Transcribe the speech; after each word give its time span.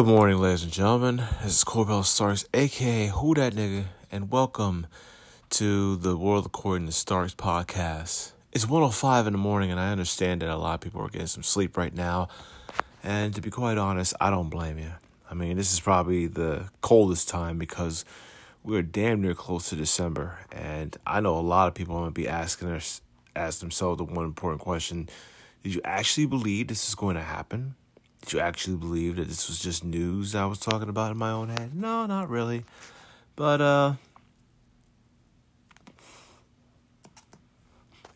Good 0.00 0.06
morning, 0.06 0.38
ladies 0.38 0.62
and 0.62 0.72
gentlemen. 0.72 1.18
This 1.42 1.58
is 1.58 1.64
Corbell 1.64 2.06
Starks, 2.06 2.46
aka 2.54 3.08
Who 3.08 3.34
That 3.34 3.52
Nigga, 3.52 3.84
and 4.10 4.30
welcome 4.30 4.86
to 5.50 5.96
the 5.96 6.16
World 6.16 6.46
According 6.46 6.86
to 6.86 6.92
Starks 6.92 7.34
podcast. 7.34 8.32
It's 8.50 8.66
105 8.66 9.26
in 9.26 9.34
the 9.34 9.38
morning, 9.38 9.70
and 9.70 9.78
I 9.78 9.92
understand 9.92 10.40
that 10.40 10.48
a 10.48 10.56
lot 10.56 10.76
of 10.76 10.80
people 10.80 11.02
are 11.02 11.08
getting 11.10 11.26
some 11.26 11.42
sleep 11.42 11.76
right 11.76 11.94
now. 11.94 12.28
And 13.02 13.34
to 13.34 13.42
be 13.42 13.50
quite 13.50 13.76
honest, 13.76 14.14
I 14.18 14.30
don't 14.30 14.48
blame 14.48 14.78
you. 14.78 14.92
I 15.30 15.34
mean, 15.34 15.58
this 15.58 15.70
is 15.70 15.80
probably 15.80 16.26
the 16.26 16.70
coldest 16.80 17.28
time 17.28 17.58
because 17.58 18.06
we're 18.64 18.80
damn 18.80 19.20
near 19.20 19.34
close 19.34 19.68
to 19.68 19.76
December, 19.76 20.38
and 20.50 20.96
I 21.06 21.20
know 21.20 21.38
a 21.38 21.40
lot 21.40 21.68
of 21.68 21.74
people 21.74 21.94
are 21.96 22.00
going 22.00 22.14
to 22.14 22.18
be 22.18 22.26
asking 22.26 22.70
us, 22.70 23.02
ask 23.36 23.60
themselves 23.60 23.98
the 23.98 24.04
one 24.04 24.24
important 24.24 24.62
question: 24.62 25.10
Did 25.62 25.74
you 25.74 25.82
actually 25.84 26.24
believe 26.24 26.68
this 26.68 26.88
is 26.88 26.94
going 26.94 27.16
to 27.16 27.22
happen? 27.22 27.74
Did 28.22 28.32
you 28.34 28.40
actually 28.40 28.76
believe 28.76 29.16
that 29.16 29.28
this 29.28 29.48
was 29.48 29.58
just 29.58 29.84
news 29.84 30.34
I 30.34 30.44
was 30.44 30.58
talking 30.58 30.88
about 30.88 31.10
in 31.10 31.16
my 31.16 31.30
own 31.30 31.48
head? 31.48 31.74
No, 31.74 32.06
not 32.06 32.28
really. 32.28 32.64
But, 33.34 33.60
uh, 33.60 33.94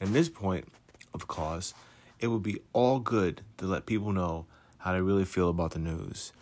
in 0.00 0.12
this 0.12 0.28
point 0.28 0.68
of 1.14 1.26
cause, 1.26 1.72
it 2.20 2.28
would 2.28 2.42
be 2.42 2.60
all 2.72 3.00
good 3.00 3.40
to 3.58 3.66
let 3.66 3.86
people 3.86 4.12
know 4.12 4.46
how 4.78 4.92
they 4.92 5.00
really 5.00 5.24
feel 5.24 5.48
about 5.48 5.70
the 5.70 5.78
news. 5.78 6.32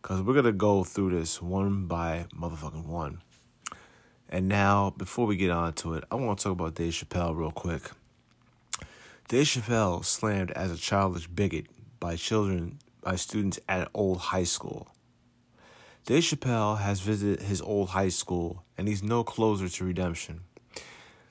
Because 0.00 0.22
we're 0.22 0.34
going 0.34 0.44
to 0.44 0.52
go 0.52 0.84
through 0.84 1.10
this 1.18 1.42
one 1.42 1.86
by 1.86 2.26
motherfucking 2.32 2.86
one. 2.86 3.20
And 4.28 4.46
now, 4.46 4.90
before 4.96 5.26
we 5.26 5.36
get 5.36 5.50
on 5.50 5.72
to 5.74 5.94
it, 5.94 6.04
I 6.10 6.14
want 6.14 6.38
to 6.38 6.44
talk 6.44 6.52
about 6.52 6.74
Dave 6.74 6.92
Chappelle 6.92 7.36
real 7.36 7.50
quick. 7.50 7.90
Dave 9.26 9.46
Chappelle 9.46 10.04
slammed 10.04 10.52
as 10.52 10.70
a 10.70 10.76
childish 10.76 11.26
bigot 11.26 11.66
by 11.98 12.16
children 12.16 12.78
by 13.00 13.16
students 13.16 13.58
at 13.68 13.82
an 13.82 13.88
old 13.94 14.18
high 14.18 14.44
school. 14.44 14.88
Dave 16.04 16.22
Chappelle 16.22 16.78
has 16.78 17.00
visited 17.00 17.44
his 17.46 17.60
old 17.60 17.90
high 17.90 18.08
school, 18.08 18.64
and 18.76 18.88
he's 18.88 19.02
no 19.02 19.22
closer 19.22 19.68
to 19.68 19.84
redemption. 19.84 20.40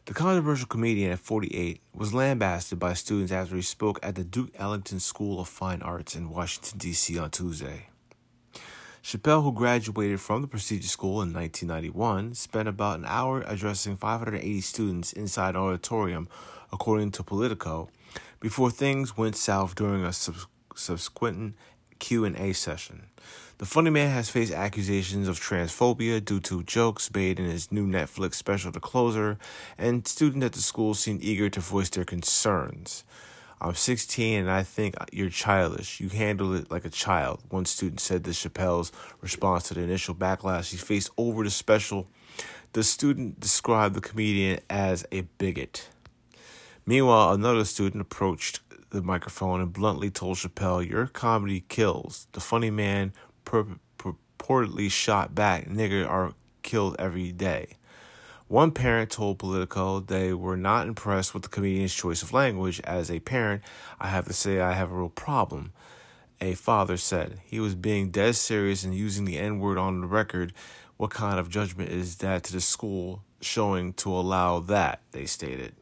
The 0.06 0.14
controversial 0.14 0.68
comedian 0.68 1.12
at 1.12 1.20
48 1.20 1.82
was 1.94 2.14
lambasted 2.14 2.80
by 2.80 2.94
students 2.94 3.32
after 3.32 3.56
he 3.56 3.62
spoke 3.62 4.00
at 4.02 4.16
the 4.16 4.24
Duke 4.24 4.52
Ellington 4.56 5.00
School 5.00 5.42
of 5.42 5.50
Fine 5.50 5.82
Arts 5.82 6.16
in 6.16 6.30
Washington, 6.30 6.78
D.C. 6.78 7.18
on 7.18 7.32
Tuesday. 7.32 7.88
Chappelle, 9.04 9.44
who 9.44 9.52
graduated 9.52 10.20
from 10.20 10.42
the 10.42 10.48
prestigious 10.48 10.92
school 10.92 11.22
in 11.22 11.34
1991, 11.34 12.36
spent 12.36 12.68
about 12.68 13.00
an 13.00 13.06
hour 13.06 13.44
addressing 13.48 13.96
580 13.96 14.62
students 14.62 15.12
inside 15.12 15.56
an 15.56 15.62
auditorium, 15.62 16.28
according 16.72 17.12
to 17.12 17.24
Politico, 17.24 17.90
before 18.40 18.70
things 18.70 19.18
went 19.18 19.36
south 19.36 19.76
during 19.76 20.04
a 20.04 20.14
subsequent 20.78 21.56
Q&A 22.00 22.54
session. 22.54 23.08
The 23.58 23.66
funny 23.66 23.90
man 23.90 24.12
has 24.12 24.30
faced 24.30 24.54
accusations 24.54 25.28
of 25.28 25.40
transphobia 25.40 26.24
due 26.24 26.40
to 26.42 26.62
jokes 26.64 27.12
made 27.14 27.40
in 27.40 27.46
his 27.46 27.72
new 27.72 27.88
Netflix 27.88 28.36
special 28.36 28.72
The 28.72 28.80
Closer, 28.80 29.38
and 29.78 30.08
students 30.08 30.46
at 30.46 30.52
the 30.54 30.62
school 30.62 30.94
seemed 30.94 31.24
eager 31.24 31.50
to 31.50 31.60
voice 31.60 31.90
their 31.90 32.06
concerns. 32.06 33.04
I'm 33.60 33.74
16 33.74 34.42
and 34.42 34.52
I 34.52 34.62
think 34.62 34.94
you're 35.12 35.32
childish. 35.32 36.00
You 36.00 36.10
handle 36.10 36.54
it 36.54 36.70
like 36.70 36.86
a 36.86 36.92
child. 36.92 37.42
One 37.50 37.66
student 37.66 38.00
said 38.00 38.24
to 38.26 38.30
Chappelle's 38.30 38.92
response 39.20 39.64
to 39.64 39.74
the 39.74 39.82
initial 39.82 40.14
backlash 40.14 40.70
he 40.70 40.78
faced 40.78 41.10
over 41.18 41.44
the 41.44 41.50
special. 41.50 42.08
The 42.74 42.84
student 42.84 43.40
described 43.40 43.96
the 43.96 44.02
comedian 44.02 44.60
as 44.70 45.08
a 45.12 45.22
bigot. 45.22 45.90
Meanwhile, 46.86 47.34
another 47.34 47.66
student 47.66 48.02
approached 48.02 48.60
the 48.90 49.02
microphone 49.02 49.62
and 49.62 49.74
bluntly 49.74 50.10
told 50.10 50.38
Chappelle, 50.38 50.88
Your 50.88 51.08
comedy 51.08 51.64
kills. 51.68 52.28
The 52.32 52.40
funny 52.40 52.72
man 52.72 53.14
pur- 53.46 53.80
purportedly 53.98 54.90
shot 54.90 55.36
back, 55.36 55.68
Nigger 55.68 56.08
are 56.08 56.34
killed 56.64 56.96
every 57.00 57.32
day. 57.32 57.78
One 58.48 58.72
parent 58.72 59.12
told 59.12 59.40
Politico 59.40 60.00
they 60.00 60.34
were 60.34 60.56
not 60.56 60.88
impressed 60.88 61.34
with 61.34 61.44
the 61.44 61.50
comedian's 61.50 61.94
choice 61.94 62.24
of 62.24 62.32
language. 62.32 62.80
As 62.86 63.12
a 63.12 63.20
parent, 63.20 63.62
I 64.00 64.08
have 64.08 64.26
to 64.28 64.34
say 64.34 64.62
I 64.62 64.72
have 64.72 64.90
a 64.90 64.96
real 64.96 65.10
problem. 65.10 65.74
A 66.40 66.54
father 66.54 66.96
said 66.96 67.40
he 67.44 67.60
was 67.60 67.76
being 67.76 68.10
dead 68.10 68.36
serious 68.36 68.86
and 68.86 68.96
using 68.96 69.26
the 69.26 69.38
N 69.38 69.60
word 69.60 69.78
on 69.78 70.00
the 70.00 70.08
record. 70.08 70.54
What 70.96 71.10
kind 71.10 71.40
of 71.40 71.50
judgment 71.50 71.90
is 71.90 72.18
that 72.18 72.44
to 72.46 72.54
the 72.54 72.62
school 72.62 73.24
showing 73.42 73.92
to 73.94 74.14
allow 74.14 74.60
that? 74.62 75.02
They 75.12 75.26
stated. 75.26 75.76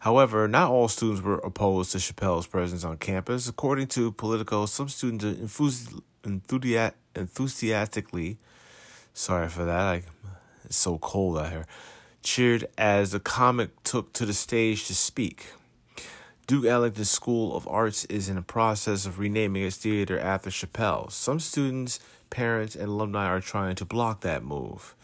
However, 0.00 0.46
not 0.46 0.70
all 0.70 0.88
students 0.88 1.22
were 1.22 1.38
opposed 1.38 1.92
to 1.92 1.98
Chappelle's 1.98 2.46
presence 2.46 2.84
on 2.84 2.98
campus. 2.98 3.48
According 3.48 3.88
to 3.88 4.12
Politico, 4.12 4.66
some 4.66 4.88
students 4.88 5.24
enthusiastically, 6.24 8.38
sorry 9.12 9.48
for 9.48 9.64
that, 9.64 9.80
I, 9.80 10.02
it's 10.64 10.76
so 10.76 10.98
cold 10.98 11.38
out 11.38 11.50
here, 11.50 11.66
cheered 12.22 12.68
as 12.76 13.10
the 13.10 13.20
comic 13.20 13.82
took 13.82 14.12
to 14.14 14.24
the 14.24 14.34
stage 14.34 14.86
to 14.86 14.94
speak. 14.94 15.52
Duke 16.46 16.64
Ellington 16.64 17.04
School 17.04 17.56
of 17.56 17.68
Arts 17.68 18.04
is 18.06 18.28
in 18.28 18.36
the 18.36 18.42
process 18.42 19.04
of 19.04 19.18
renaming 19.18 19.64
its 19.64 19.76
theater 19.76 20.18
after 20.18 20.48
Chappelle. 20.48 21.12
Some 21.12 21.40
students, 21.40 22.00
parents, 22.30 22.74
and 22.74 22.88
alumni 22.88 23.26
are 23.26 23.40
trying 23.40 23.74
to 23.74 23.84
block 23.84 24.22
that 24.22 24.42
move. 24.42 24.94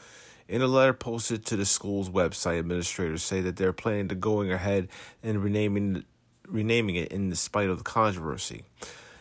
In 0.47 0.61
a 0.61 0.67
letter 0.67 0.93
posted 0.93 1.47
to 1.47 1.57
the 1.57 1.65
school's 1.65 2.11
website, 2.11 2.59
administrators 2.59 3.23
say 3.23 3.41
that 3.41 3.57
they're 3.57 3.73
planning 3.73 4.09
to 4.09 4.15
going 4.15 4.53
ahead 4.53 4.89
and 5.23 5.43
renaming 5.43 6.05
renaming 6.47 6.97
it 6.97 7.11
in 7.11 7.35
spite 7.35 7.71
of 7.71 7.79
the 7.79 7.85
controversy. 7.85 8.65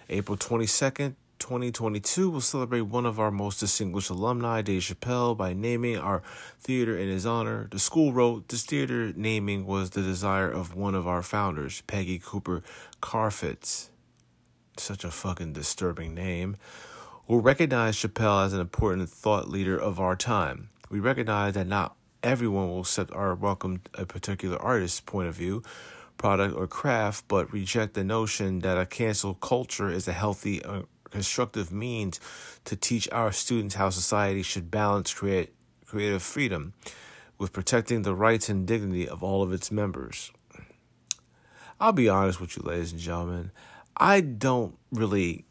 April 0.09 0.37
22nd, 0.37 1.15
2022 1.39 2.29
will 2.29 2.41
celebrate 2.41 2.81
one 2.81 3.05
of 3.05 3.17
our 3.17 3.31
most 3.31 3.61
distinguished 3.61 4.09
alumni, 4.09 4.61
Dave 4.61 4.81
Chappelle, 4.81 5.35
by 5.35 5.53
naming 5.53 5.97
our 5.97 6.21
theater 6.59 6.97
in 6.97 7.07
his 7.07 7.25
honor. 7.25 7.69
The 7.71 7.79
school 7.79 8.11
wrote, 8.11 8.49
This 8.49 8.63
theater 8.63 9.13
naming 9.15 9.65
was 9.65 9.91
the 9.91 10.01
desire 10.01 10.51
of 10.51 10.75
one 10.75 10.95
of 10.95 11.07
our 11.07 11.21
founders, 11.21 11.81
Peggy 11.87 12.19
Cooper 12.19 12.61
Cafritz. 13.01 13.89
Such 14.77 15.03
a 15.05 15.11
fucking 15.11 15.53
disturbing 15.53 16.13
name. 16.13 16.57
Who 17.27 17.39
recognized 17.39 17.99
Chappelle 17.99 18.45
as 18.45 18.51
an 18.51 18.59
important 18.59 19.09
thought 19.09 19.47
leader 19.47 19.77
of 19.77 19.99
our 19.99 20.17
time. 20.17 20.69
We 20.93 20.99
recognize 20.99 21.55
that 21.55 21.65
not 21.65 21.95
everyone 22.21 22.69
will 22.69 22.81
accept 22.81 23.09
or 23.15 23.33
welcome 23.33 23.81
a 23.95 24.05
particular 24.05 24.61
artist's 24.61 25.01
point 25.01 25.27
of 25.27 25.33
view, 25.33 25.63
product, 26.19 26.55
or 26.55 26.67
craft, 26.67 27.27
but 27.27 27.51
reject 27.51 27.95
the 27.95 28.03
notion 28.03 28.59
that 28.59 28.77
a 28.77 28.85
cancel 28.85 29.33
culture 29.33 29.89
is 29.89 30.07
a 30.07 30.13
healthy, 30.13 30.63
uh, 30.63 30.83
constructive 31.09 31.71
means 31.71 32.19
to 32.65 32.75
teach 32.75 33.09
our 33.11 33.31
students 33.31 33.73
how 33.73 33.89
society 33.89 34.43
should 34.43 34.69
balance 34.69 35.11
create, 35.15 35.55
creative 35.83 36.21
freedom 36.21 36.73
with 37.39 37.53
protecting 37.53 38.03
the 38.03 38.13
rights 38.13 38.47
and 38.47 38.67
dignity 38.67 39.09
of 39.09 39.23
all 39.23 39.41
of 39.41 39.51
its 39.51 39.71
members. 39.71 40.31
I'll 41.79 41.91
be 41.91 42.07
honest 42.07 42.39
with 42.39 42.55
you, 42.55 42.61
ladies 42.61 42.91
and 42.91 43.01
gentlemen. 43.01 43.49
I 43.97 44.21
don't 44.21 44.77
really, 44.91 45.45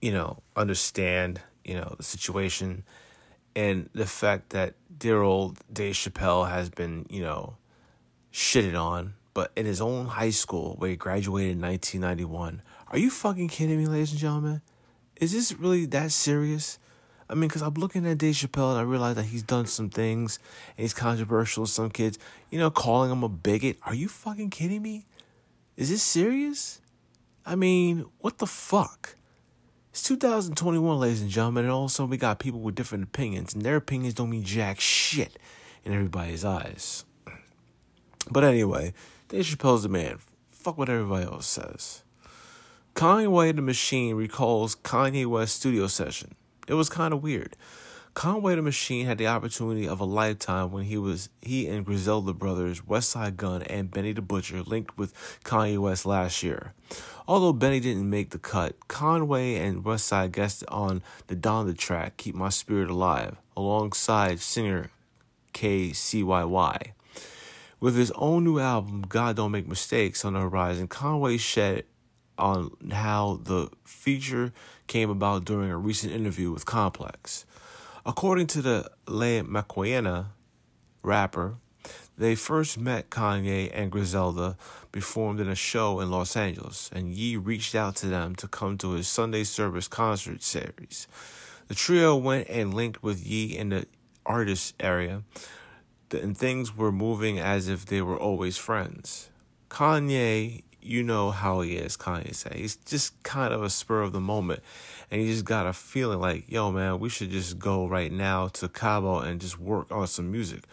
you 0.00 0.12
know, 0.12 0.42
understand, 0.56 1.42
you 1.62 1.74
know, 1.74 1.94
the 1.98 2.04
situation 2.04 2.84
and 3.58 3.90
the 3.92 4.06
fact 4.06 4.50
that 4.50 4.74
dear 4.96 5.20
old 5.20 5.58
Dave 5.72 5.94
Chappelle 5.94 6.48
has 6.48 6.70
been, 6.70 7.06
you 7.10 7.22
know, 7.22 7.56
shitted 8.32 8.80
on, 8.80 9.14
but 9.34 9.50
in 9.56 9.66
his 9.66 9.80
own 9.80 10.06
high 10.06 10.30
school 10.30 10.76
where 10.78 10.90
he 10.90 10.96
graduated 10.96 11.56
in 11.56 11.60
1991. 11.60 12.62
Are 12.86 12.98
you 12.98 13.10
fucking 13.10 13.48
kidding 13.48 13.76
me, 13.76 13.86
ladies 13.86 14.12
and 14.12 14.20
gentlemen? 14.20 14.62
Is 15.16 15.32
this 15.32 15.52
really 15.52 15.86
that 15.86 16.12
serious? 16.12 16.78
I 17.28 17.34
mean, 17.34 17.48
because 17.48 17.62
I'm 17.62 17.74
looking 17.74 18.06
at 18.06 18.18
Dave 18.18 18.36
Chappelle 18.36 18.70
and 18.70 18.78
I 18.78 18.82
realize 18.82 19.16
that 19.16 19.24
he's 19.24 19.42
done 19.42 19.66
some 19.66 19.90
things 19.90 20.38
and 20.76 20.84
he's 20.84 20.94
controversial. 20.94 21.66
Some 21.66 21.90
kids, 21.90 22.16
you 22.50 22.60
know, 22.60 22.70
calling 22.70 23.10
him 23.10 23.24
a 23.24 23.28
bigot. 23.28 23.76
Are 23.82 23.94
you 23.94 24.06
fucking 24.06 24.50
kidding 24.50 24.82
me? 24.82 25.04
Is 25.76 25.90
this 25.90 26.04
serious? 26.04 26.80
I 27.44 27.56
mean, 27.56 28.06
what 28.18 28.38
the 28.38 28.46
fuck? 28.46 29.16
It's 29.98 30.06
2021, 30.06 31.00
ladies 31.00 31.22
and 31.22 31.28
gentlemen, 31.28 31.64
and 31.64 31.72
also 31.72 32.06
we 32.06 32.18
got 32.18 32.38
people 32.38 32.60
with 32.60 32.76
different 32.76 33.02
opinions, 33.02 33.52
and 33.52 33.64
their 33.64 33.74
opinions 33.74 34.14
don't 34.14 34.30
mean 34.30 34.44
jack 34.44 34.78
shit 34.78 35.36
in 35.84 35.92
everybody's 35.92 36.44
eyes. 36.44 37.04
But 38.30 38.44
anyway, 38.44 38.94
Dave 39.28 39.44
Chappelle's 39.44 39.82
the 39.82 39.88
man. 39.88 40.20
Fuck 40.52 40.78
what 40.78 40.88
everybody 40.88 41.26
else 41.26 41.48
says. 41.48 42.04
Conway 42.94 43.50
the 43.50 43.60
Machine 43.60 44.14
recalls 44.14 44.76
Kanye 44.76 45.26
West 45.26 45.56
studio 45.56 45.88
session. 45.88 46.36
It 46.68 46.74
was 46.74 46.88
kind 46.88 47.12
of 47.12 47.20
weird. 47.20 47.56
Conway 48.18 48.56
the 48.56 48.62
Machine 48.62 49.06
had 49.06 49.16
the 49.16 49.28
opportunity 49.28 49.86
of 49.86 50.00
a 50.00 50.04
lifetime 50.04 50.72
when 50.72 50.82
he 50.82 50.98
was 50.98 51.28
he 51.40 51.68
and 51.68 51.86
Griselda 51.86 52.32
brothers, 52.32 52.80
Westside 52.80 53.36
Gun, 53.36 53.62
and 53.62 53.92
Benny 53.92 54.10
the 54.10 54.20
Butcher 54.20 54.60
linked 54.64 54.98
with 54.98 55.14
Kanye 55.44 55.78
West 55.78 56.04
last 56.04 56.42
year. 56.42 56.74
Although 57.28 57.52
Benny 57.52 57.78
didn't 57.78 58.10
make 58.10 58.30
the 58.30 58.38
cut, 58.40 58.88
Conway 58.88 59.54
and 59.54 59.84
West 59.84 60.10
Westside 60.10 60.32
guested 60.32 60.68
on 60.68 61.00
the 61.28 61.36
Donda 61.36 61.78
track 61.78 62.16
"Keep 62.16 62.34
My 62.34 62.48
Spirit 62.48 62.90
Alive" 62.90 63.36
alongside 63.56 64.40
singer 64.40 64.90
KayCyy. 65.54 66.94
With 67.78 67.94
his 67.94 68.10
own 68.16 68.42
new 68.42 68.58
album, 68.58 69.02
God 69.02 69.36
Don't 69.36 69.52
Make 69.52 69.68
Mistakes, 69.68 70.24
on 70.24 70.32
the 70.32 70.40
horizon, 70.40 70.88
Conway 70.88 71.36
shed 71.36 71.84
on 72.36 72.72
how 72.90 73.38
the 73.44 73.68
feature 73.84 74.52
came 74.88 75.08
about 75.08 75.44
during 75.44 75.70
a 75.70 75.78
recent 75.78 76.12
interview 76.12 76.50
with 76.50 76.66
Complex. 76.66 77.46
According 78.08 78.46
to 78.48 78.62
the 78.62 78.90
La 79.06 79.42
Maquina 79.42 80.28
rapper, 81.02 81.56
they 82.16 82.34
first 82.34 82.80
met 82.80 83.10
Kanye 83.10 83.70
and 83.74 83.92
Griselda 83.92 84.56
performed 84.90 85.40
in 85.40 85.48
a 85.48 85.54
show 85.54 86.00
in 86.00 86.10
Los 86.10 86.34
Angeles, 86.34 86.88
and 86.90 87.10
Ye 87.10 87.36
reached 87.36 87.74
out 87.74 87.96
to 87.96 88.06
them 88.06 88.34
to 88.36 88.48
come 88.48 88.78
to 88.78 88.92
his 88.92 89.08
Sunday 89.08 89.44
service 89.44 89.88
concert 89.88 90.42
series. 90.42 91.06
The 91.66 91.74
trio 91.74 92.16
went 92.16 92.48
and 92.48 92.72
linked 92.72 93.02
with 93.02 93.26
Ye 93.26 93.54
in 93.54 93.68
the 93.68 93.86
artist 94.24 94.74
area, 94.80 95.22
and 96.10 96.34
things 96.34 96.74
were 96.74 96.90
moving 96.90 97.38
as 97.38 97.68
if 97.68 97.84
they 97.84 98.00
were 98.00 98.18
always 98.18 98.56
friends. 98.56 99.28
Kanye, 99.68 100.62
you 100.80 101.02
know 101.02 101.30
how 101.30 101.60
he 101.60 101.76
is, 101.76 101.96
Kanye 101.96 102.34
say. 102.34 102.52
He's 102.54 102.76
just 102.76 103.22
kind 103.22 103.52
of 103.52 103.62
a 103.62 103.70
spur 103.70 104.02
of 104.02 104.12
the 104.12 104.20
moment. 104.20 104.62
And 105.10 105.20
he 105.20 105.28
just 105.28 105.44
got 105.44 105.66
a 105.66 105.72
feeling 105.72 106.20
like, 106.20 106.50
yo, 106.50 106.70
man, 106.70 106.98
we 106.98 107.08
should 107.08 107.30
just 107.30 107.58
go 107.58 107.86
right 107.86 108.12
now 108.12 108.48
to 108.48 108.68
Cabo 108.68 109.18
and 109.20 109.40
just 109.40 109.58
work 109.58 109.90
on 109.90 110.06
some 110.06 110.30
music. 110.30 110.64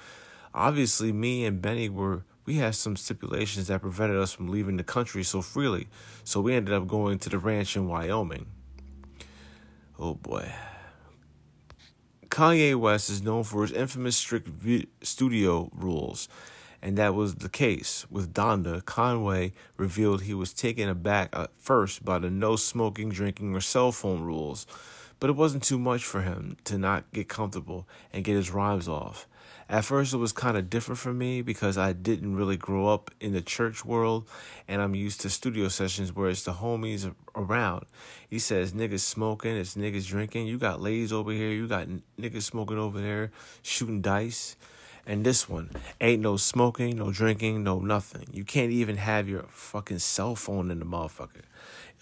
Obviously, 0.54 1.12
me 1.12 1.46
and 1.46 1.62
Benny 1.62 1.90
were 1.90 2.24
we 2.46 2.56
had 2.56 2.76
some 2.76 2.96
stipulations 2.96 3.68
that 3.68 3.82
prevented 3.82 4.18
us 4.18 4.32
from 4.32 4.50
leaving 4.50 4.78
the 4.78 4.84
country 4.84 5.24
so 5.24 5.42
freely, 5.42 5.88
so 6.24 6.40
we 6.40 6.54
ended 6.54 6.74
up 6.74 6.88
going 6.88 7.18
to 7.20 7.30
the 7.30 7.40
ranch 7.40 7.76
in 7.76 7.88
Wyoming. 7.88 8.46
Oh 9.98 10.14
boy. 10.14 10.54
Kanye 12.28 12.76
West 12.76 13.10
is 13.10 13.24
known 13.24 13.44
for 13.44 13.64
his 13.64 13.72
infamous 13.72 14.18
strict 14.18 14.50
studio 15.02 15.70
rules, 15.74 16.28
and 16.86 17.00
that 17.00 17.16
was 17.16 17.34
the 17.36 17.50
case 17.50 18.06
with 18.12 18.32
Donda. 18.32 18.86
Conway 18.86 19.54
revealed 19.76 20.22
he 20.22 20.36
was 20.36 20.54
taken 20.54 20.88
aback 20.88 21.30
at 21.34 21.50
first 21.58 22.06
by 22.06 22.20
the 22.20 22.30
no 22.30 22.56
smoking, 22.56 23.10
drinking, 23.10 23.56
or 23.56 23.60
cell 23.60 23.92
phone 23.92 24.22
rules, 24.22 24.68
but 25.20 25.32
it 25.32 25.36
wasn't 25.36 25.64
too 25.64 25.80
much 25.80 26.06
for 26.06 26.22
him 26.22 26.58
to 26.66 26.78
not 26.78 27.12
get 27.12 27.28
comfortable 27.28 27.88
and 28.14 28.24
get 28.24 28.36
his 28.36 28.52
rhymes 28.52 28.88
off. 28.88 29.28
At 29.68 29.84
first, 29.84 30.14
it 30.14 30.18
was 30.18 30.32
kind 30.32 30.58
of 30.58 30.70
different 30.70 31.00
for 31.00 31.12
me 31.12 31.42
because 31.42 31.76
I 31.76 31.92
didn't 31.92 32.36
really 32.36 32.56
grow 32.56 32.88
up 32.88 33.10
in 33.20 33.34
the 33.34 33.42
church 33.42 33.84
world 33.84 34.30
and 34.68 34.80
I'm 34.80 34.94
used 34.94 35.22
to 35.22 35.30
studio 35.32 35.70
sessions 35.70 36.16
where 36.16 36.30
it's 36.30 36.44
the 36.44 36.54
homies 36.54 37.12
around. 37.36 37.88
He 38.30 38.38
says, 38.38 38.74
niggas 38.74 39.00
smoking, 39.00 39.58
it's 39.58 39.74
niggas 39.74 40.08
drinking. 40.08 40.46
You 40.46 40.60
got 40.60 40.82
ladies 40.82 41.12
over 41.12 41.32
here, 41.32 41.50
you 41.50 41.68
got 41.68 41.88
niggas 42.20 42.44
smoking 42.44 42.78
over 42.78 43.02
there, 43.02 43.32
shooting 43.64 44.04
dice. 44.04 44.56
And 45.08 45.24
this 45.24 45.48
one, 45.48 45.70
ain't 46.02 46.22
no 46.22 46.36
smoking, 46.36 46.98
no 46.98 47.12
drinking, 47.12 47.64
no 47.64 47.80
nothing. 47.80 48.28
You 48.32 48.44
can't 48.44 48.72
even 48.72 48.98
have 48.98 49.30
your 49.30 49.44
fucking 49.50 50.00
cell 50.00 50.36
phone 50.36 50.72
in 50.72 50.80
the 50.80 50.86
motherfucker. 50.86 51.44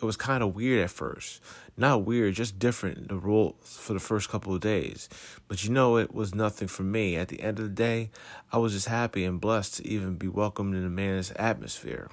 It 0.02 0.06
was 0.06 0.16
kind 0.16 0.42
of 0.42 0.56
weird 0.56 0.84
at 0.84 0.90
first 0.90 1.42
not 1.76 2.06
weird, 2.06 2.36
just 2.36 2.60
different, 2.60 3.08
the 3.08 3.16
rule 3.16 3.56
for 3.64 3.94
the 3.94 4.00
first 4.00 4.30
couple 4.30 4.54
of 4.54 4.62
days. 4.62 5.10
But 5.48 5.64
you 5.64 5.72
know, 5.72 5.98
it 5.98 6.14
was 6.14 6.36
nothing 6.36 6.68
for 6.68 6.84
me. 6.84 7.16
At 7.16 7.30
the 7.30 7.42
end 7.42 7.60
of 7.60 7.66
the 7.66 7.72
day, 7.72 8.12
I 8.52 8.58
was 8.58 8.74
just 8.74 8.88
happy 8.88 9.24
and 9.24 9.42
blessed 9.42 9.78
to 9.78 9.88
even 9.88 10.16
be 10.16 10.28
welcomed 10.28 10.76
in 10.76 10.86
a 10.86 10.90
man's 10.90 11.32
atmosphere. 11.32 12.10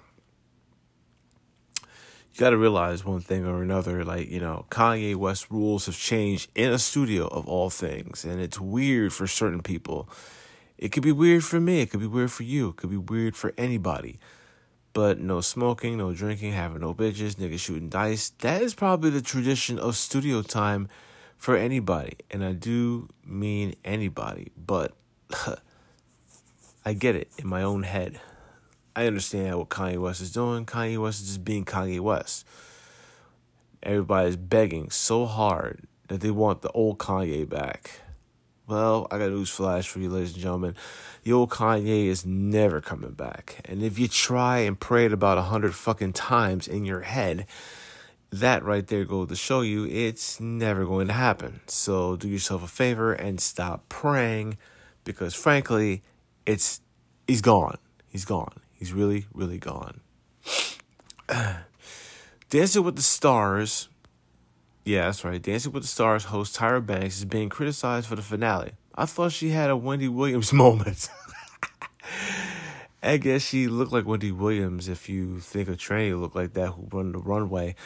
You 2.32 2.38
got 2.38 2.50
to 2.50 2.56
realize 2.56 3.04
one 3.04 3.20
thing 3.20 3.44
or 3.44 3.62
another, 3.62 4.04
like, 4.04 4.30
you 4.30 4.40
know, 4.40 4.64
Kanye 4.70 5.16
West 5.16 5.50
rules 5.50 5.86
have 5.86 5.98
changed 5.98 6.50
in 6.54 6.72
a 6.72 6.78
studio 6.78 7.26
of 7.26 7.46
all 7.46 7.68
things. 7.68 8.24
And 8.24 8.40
it's 8.40 8.60
weird 8.60 9.12
for 9.12 9.26
certain 9.26 9.62
people. 9.62 10.08
It 10.80 10.92
could 10.92 11.02
be 11.02 11.12
weird 11.12 11.44
for 11.44 11.60
me. 11.60 11.82
It 11.82 11.90
could 11.90 12.00
be 12.00 12.06
weird 12.06 12.32
for 12.32 12.42
you. 12.42 12.70
It 12.70 12.76
could 12.76 12.88
be 12.88 12.96
weird 12.96 13.36
for 13.36 13.52
anybody. 13.58 14.18
But 14.94 15.20
no 15.20 15.42
smoking, 15.42 15.98
no 15.98 16.14
drinking, 16.14 16.54
having 16.54 16.80
no 16.80 16.94
bitches, 16.94 17.34
niggas 17.34 17.58
shooting 17.58 17.90
dice. 17.90 18.30
That 18.38 18.62
is 18.62 18.74
probably 18.74 19.10
the 19.10 19.20
tradition 19.20 19.78
of 19.78 19.94
studio 19.94 20.40
time 20.40 20.88
for 21.36 21.54
anybody. 21.54 22.16
And 22.30 22.42
I 22.42 22.54
do 22.54 23.10
mean 23.26 23.74
anybody. 23.84 24.52
But 24.56 24.94
I 26.86 26.94
get 26.94 27.14
it 27.14 27.28
in 27.36 27.46
my 27.46 27.62
own 27.62 27.82
head. 27.82 28.18
I 28.96 29.06
understand 29.06 29.58
what 29.58 29.68
Kanye 29.68 29.98
West 29.98 30.22
is 30.22 30.32
doing. 30.32 30.64
Kanye 30.64 30.96
West 30.96 31.20
is 31.20 31.26
just 31.26 31.44
being 31.44 31.66
Kanye 31.66 32.00
West. 32.00 32.46
Everybody's 33.82 34.36
begging 34.36 34.88
so 34.88 35.26
hard 35.26 35.82
that 36.08 36.22
they 36.22 36.30
want 36.30 36.62
the 36.62 36.72
old 36.72 36.96
Kanye 36.98 37.46
back. 37.46 38.00
Well, 38.70 39.08
I 39.10 39.18
got 39.18 39.30
news 39.30 39.50
flash 39.50 39.88
for 39.88 39.98
you, 39.98 40.08
ladies 40.08 40.34
and 40.34 40.42
gentlemen. 40.42 40.76
The 41.24 41.32
old 41.32 41.50
Kanye 41.50 42.06
is 42.06 42.24
never 42.24 42.80
coming 42.80 43.10
back. 43.10 43.62
And 43.64 43.82
if 43.82 43.98
you 43.98 44.06
try 44.06 44.58
and 44.58 44.78
pray 44.78 45.06
it 45.06 45.12
about 45.12 45.38
a 45.38 45.42
hundred 45.42 45.74
fucking 45.74 46.12
times 46.12 46.68
in 46.68 46.84
your 46.84 47.00
head, 47.00 47.46
that 48.30 48.62
right 48.62 48.86
there 48.86 49.04
goes 49.04 49.28
to 49.30 49.34
show 49.34 49.62
you 49.62 49.86
it's 49.86 50.38
never 50.38 50.84
going 50.84 51.08
to 51.08 51.12
happen. 51.12 51.62
So 51.66 52.14
do 52.14 52.28
yourself 52.28 52.62
a 52.62 52.68
favor 52.68 53.12
and 53.12 53.40
stop 53.40 53.88
praying 53.88 54.56
because 55.02 55.34
frankly, 55.34 56.04
it's 56.46 56.80
he's 57.26 57.42
gone. 57.42 57.78
He's 58.06 58.24
gone. 58.24 58.60
He's 58.72 58.92
really, 58.92 59.26
really 59.34 59.58
gone. 59.58 60.00
Dancing 62.50 62.84
with 62.84 62.94
the 62.94 63.02
Stars 63.02 63.88
yeah, 64.90 65.04
that's 65.06 65.24
right. 65.24 65.40
Dancing 65.40 65.70
with 65.70 65.84
the 65.84 65.88
Stars 65.88 66.24
host 66.24 66.56
Tyra 66.56 66.84
Banks 66.84 67.18
is 67.18 67.24
being 67.24 67.48
criticized 67.48 68.08
for 68.08 68.16
the 68.16 68.22
finale. 68.22 68.72
I 68.96 69.06
thought 69.06 69.30
she 69.30 69.50
had 69.50 69.70
a 69.70 69.76
Wendy 69.76 70.08
Williams 70.08 70.52
moment. 70.64 71.08
I 73.02 73.16
guess 73.16 73.42
she 73.42 73.68
looked 73.68 73.92
like 73.92 74.04
Wendy 74.04 74.32
Williams 74.32 74.88
if 74.88 75.08
you 75.08 75.38
think 75.38 75.68
a 75.68 75.72
tranny 75.72 76.20
looked 76.20 76.34
like 76.34 76.54
that 76.54 76.72
who 76.72 76.88
run 76.90 77.12
the 77.12 77.18
runway. 77.18 77.76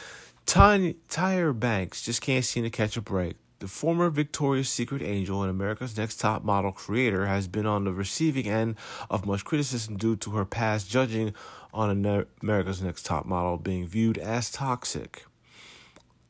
Ty- 0.47 0.95
Tyra 1.07 1.57
Banks 1.57 2.01
just 2.01 2.21
can't 2.21 2.43
seem 2.43 2.63
to 2.63 2.71
catch 2.71 2.97
a 2.97 3.01
break. 3.01 3.35
The 3.59 3.67
former 3.67 4.09
Victoria's 4.09 4.69
Secret 4.69 5.03
angel 5.03 5.43
and 5.43 5.51
America's 5.51 5.95
Next 5.95 6.19
Top 6.19 6.43
Model 6.43 6.71
creator 6.71 7.27
has 7.27 7.47
been 7.47 7.67
on 7.67 7.83
the 7.83 7.93
receiving 7.93 8.47
end 8.47 8.77
of 9.11 9.27
much 9.27 9.45
criticism 9.45 9.95
due 9.95 10.15
to 10.17 10.31
her 10.31 10.43
past 10.43 10.89
judging 10.89 11.35
on 11.71 12.25
America's 12.41 12.81
Next 12.81 13.05
Top 13.05 13.27
Model 13.27 13.57
being 13.57 13.87
viewed 13.87 14.17
as 14.17 14.51
toxic. 14.51 15.25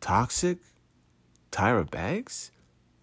Toxic? 0.05 0.59
Tyra 1.51 1.89
Banks? 1.89 2.51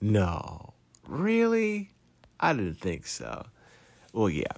No. 0.01 0.75
Really? 1.05 1.91
I 2.39 2.53
didn't 2.53 2.77
think 2.77 3.09
so. 3.09 3.47
Well, 4.13 4.31
yeah. 4.31 4.53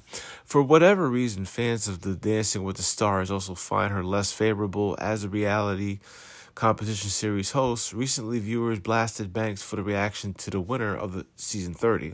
For 0.45 0.63
whatever 0.63 1.09
reason, 1.09 1.47
fans 1.47 1.89
of 1.89 2.03
the 2.03 2.15
Dancing 2.15 2.63
with 2.63 2.77
the 2.77 2.83
Stars 2.83 3.31
also 3.31 3.55
find 3.55 3.95
her 3.95 4.05
less 4.05 4.31
favorable 4.31 4.95
as 5.01 5.25
a 5.25 5.29
reality 5.31 6.01
competition 6.55 7.09
series 7.09 7.53
host. 7.53 7.95
Recently, 7.95 8.41
viewers 8.41 8.79
blasted 8.79 9.33
Banks 9.33 9.63
for 9.63 9.77
the 9.77 9.83
reaction 9.83 10.35
to 10.35 10.51
the 10.51 10.61
winner 10.61 10.95
of 10.95 11.15
the 11.15 11.25
season 11.37 11.73
30. 11.73 12.13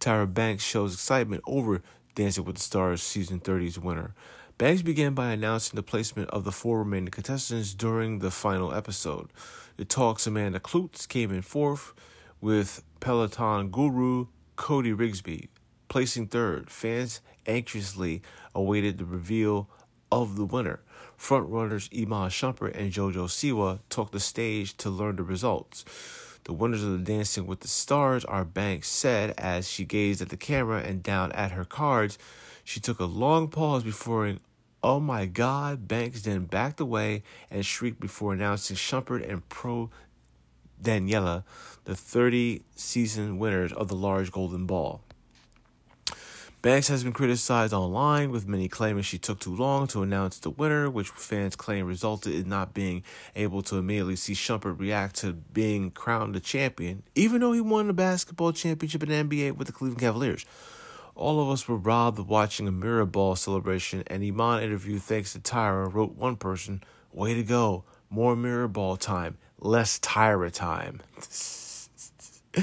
Tyra 0.00 0.32
Banks 0.32 0.64
shows 0.64 0.94
excitement 0.94 1.42
over 1.46 1.82
Dancing 2.14 2.46
with 2.46 2.56
the 2.56 2.62
Stars 2.62 3.02
season 3.02 3.40
30's 3.40 3.78
winner. 3.78 4.14
Banks 4.60 4.82
began 4.82 5.14
by 5.14 5.32
announcing 5.32 5.74
the 5.74 5.82
placement 5.82 6.28
of 6.28 6.44
the 6.44 6.52
four 6.52 6.80
remaining 6.80 7.08
contestants 7.08 7.72
during 7.72 8.18
the 8.18 8.30
final 8.30 8.74
episode. 8.74 9.30
The 9.78 9.86
talks 9.86 10.26
Amanda 10.26 10.60
Kloots 10.60 11.08
came 11.08 11.32
in 11.32 11.40
fourth, 11.40 11.94
with 12.42 12.84
Peloton 13.00 13.70
guru 13.70 14.26
Cody 14.56 14.92
Rigsby 14.92 15.48
placing 15.88 16.26
third. 16.26 16.68
Fans 16.68 17.22
anxiously 17.46 18.20
awaited 18.54 18.98
the 18.98 19.06
reveal 19.06 19.70
of 20.12 20.36
the 20.36 20.44
winner. 20.44 20.80
Frontrunners 21.18 21.88
Iman 21.98 22.28
Shumpert 22.28 22.78
and 22.78 22.92
JoJo 22.92 23.28
Siwa 23.28 23.78
took 23.88 24.10
the 24.10 24.20
stage 24.20 24.76
to 24.76 24.90
learn 24.90 25.16
the 25.16 25.22
results. 25.22 25.86
The 26.44 26.52
winners 26.52 26.84
of 26.84 26.92
the 26.92 26.98
Dancing 26.98 27.46
with 27.46 27.60
the 27.60 27.68
Stars 27.68 28.26
are 28.26 28.44
Banks 28.44 28.88
said 28.88 29.32
as 29.38 29.70
she 29.70 29.86
gazed 29.86 30.20
at 30.20 30.28
the 30.28 30.36
camera 30.36 30.82
and 30.82 31.02
down 31.02 31.32
at 31.32 31.52
her 31.52 31.64
cards. 31.64 32.18
She 32.62 32.78
took 32.78 33.00
a 33.00 33.06
long 33.06 33.48
pause 33.48 33.82
before 33.82 34.36
Oh 34.82 34.98
my 34.98 35.26
God, 35.26 35.86
Banks 35.86 36.22
then 36.22 36.44
backed 36.44 36.80
away 36.80 37.22
and 37.50 37.66
shrieked 37.66 38.00
before 38.00 38.32
announcing 38.32 38.76
Shumpert 38.76 39.28
and 39.30 39.46
Pro 39.50 39.90
Daniella, 40.80 41.44
the 41.84 41.94
30 41.94 42.62
season 42.74 43.38
winners 43.38 43.74
of 43.74 43.88
the 43.88 43.94
large 43.94 44.32
golden 44.32 44.64
ball. 44.64 45.02
Banks 46.62 46.88
has 46.88 47.04
been 47.04 47.12
criticized 47.12 47.72
online, 47.72 48.30
with 48.30 48.46
many 48.46 48.68
claiming 48.68 49.02
she 49.02 49.18
took 49.18 49.40
too 49.40 49.54
long 49.54 49.86
to 49.88 50.02
announce 50.02 50.38
the 50.38 50.50
winner, 50.50 50.90
which 50.90 51.08
fans 51.08 51.56
claim 51.56 51.86
resulted 51.86 52.34
in 52.34 52.48
not 52.48 52.74
being 52.74 53.02
able 53.34 53.62
to 53.62 53.76
immediately 53.76 54.16
see 54.16 54.34
Shumpert 54.34 54.78
react 54.78 55.16
to 55.16 55.32
being 55.32 55.90
crowned 55.90 56.34
the 56.34 56.40
champion, 56.40 57.02
even 57.14 57.40
though 57.40 57.52
he 57.52 57.62
won 57.62 57.86
the 57.86 57.94
basketball 57.94 58.52
championship 58.52 59.02
in 59.02 59.08
the 59.08 59.14
NBA 59.38 59.56
with 59.56 59.68
the 59.68 59.72
Cleveland 59.72 60.00
Cavaliers. 60.00 60.44
All 61.20 61.38
of 61.38 61.50
us 61.50 61.68
were 61.68 61.76
robbed 61.76 62.18
watching 62.18 62.66
a 62.66 62.72
mirror 62.72 63.04
ball 63.04 63.36
celebration, 63.36 64.02
and 64.06 64.24
Iman 64.24 64.62
interview 64.62 64.98
thanks 64.98 65.34
to 65.34 65.38
Tyra 65.38 65.92
wrote 65.92 66.16
one 66.16 66.36
person, 66.36 66.82
Way 67.12 67.34
to 67.34 67.42
go, 67.42 67.84
more 68.08 68.34
mirror 68.34 68.68
ball 68.68 68.96
time, 68.96 69.36
less 69.58 69.98
Tyra 69.98 70.50
time. 70.50 71.02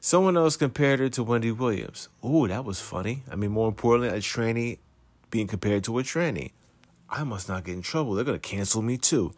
Someone 0.00 0.36
else 0.36 0.56
compared 0.56 0.98
her 0.98 1.08
to 1.10 1.22
Wendy 1.22 1.52
Williams. 1.52 2.08
Ooh, 2.24 2.48
that 2.48 2.64
was 2.64 2.80
funny. 2.80 3.22
I 3.30 3.36
mean, 3.36 3.52
more 3.52 3.68
importantly, 3.68 4.08
a 4.08 4.20
tranny 4.20 4.78
being 5.30 5.46
compared 5.46 5.84
to 5.84 6.00
a 6.00 6.02
tranny. 6.02 6.50
I 7.08 7.22
must 7.22 7.48
not 7.48 7.62
get 7.62 7.74
in 7.74 7.82
trouble. 7.82 8.14
They're 8.14 8.24
going 8.24 8.40
to 8.40 8.48
cancel 8.48 8.82
me 8.82 8.98
too. 8.98 9.32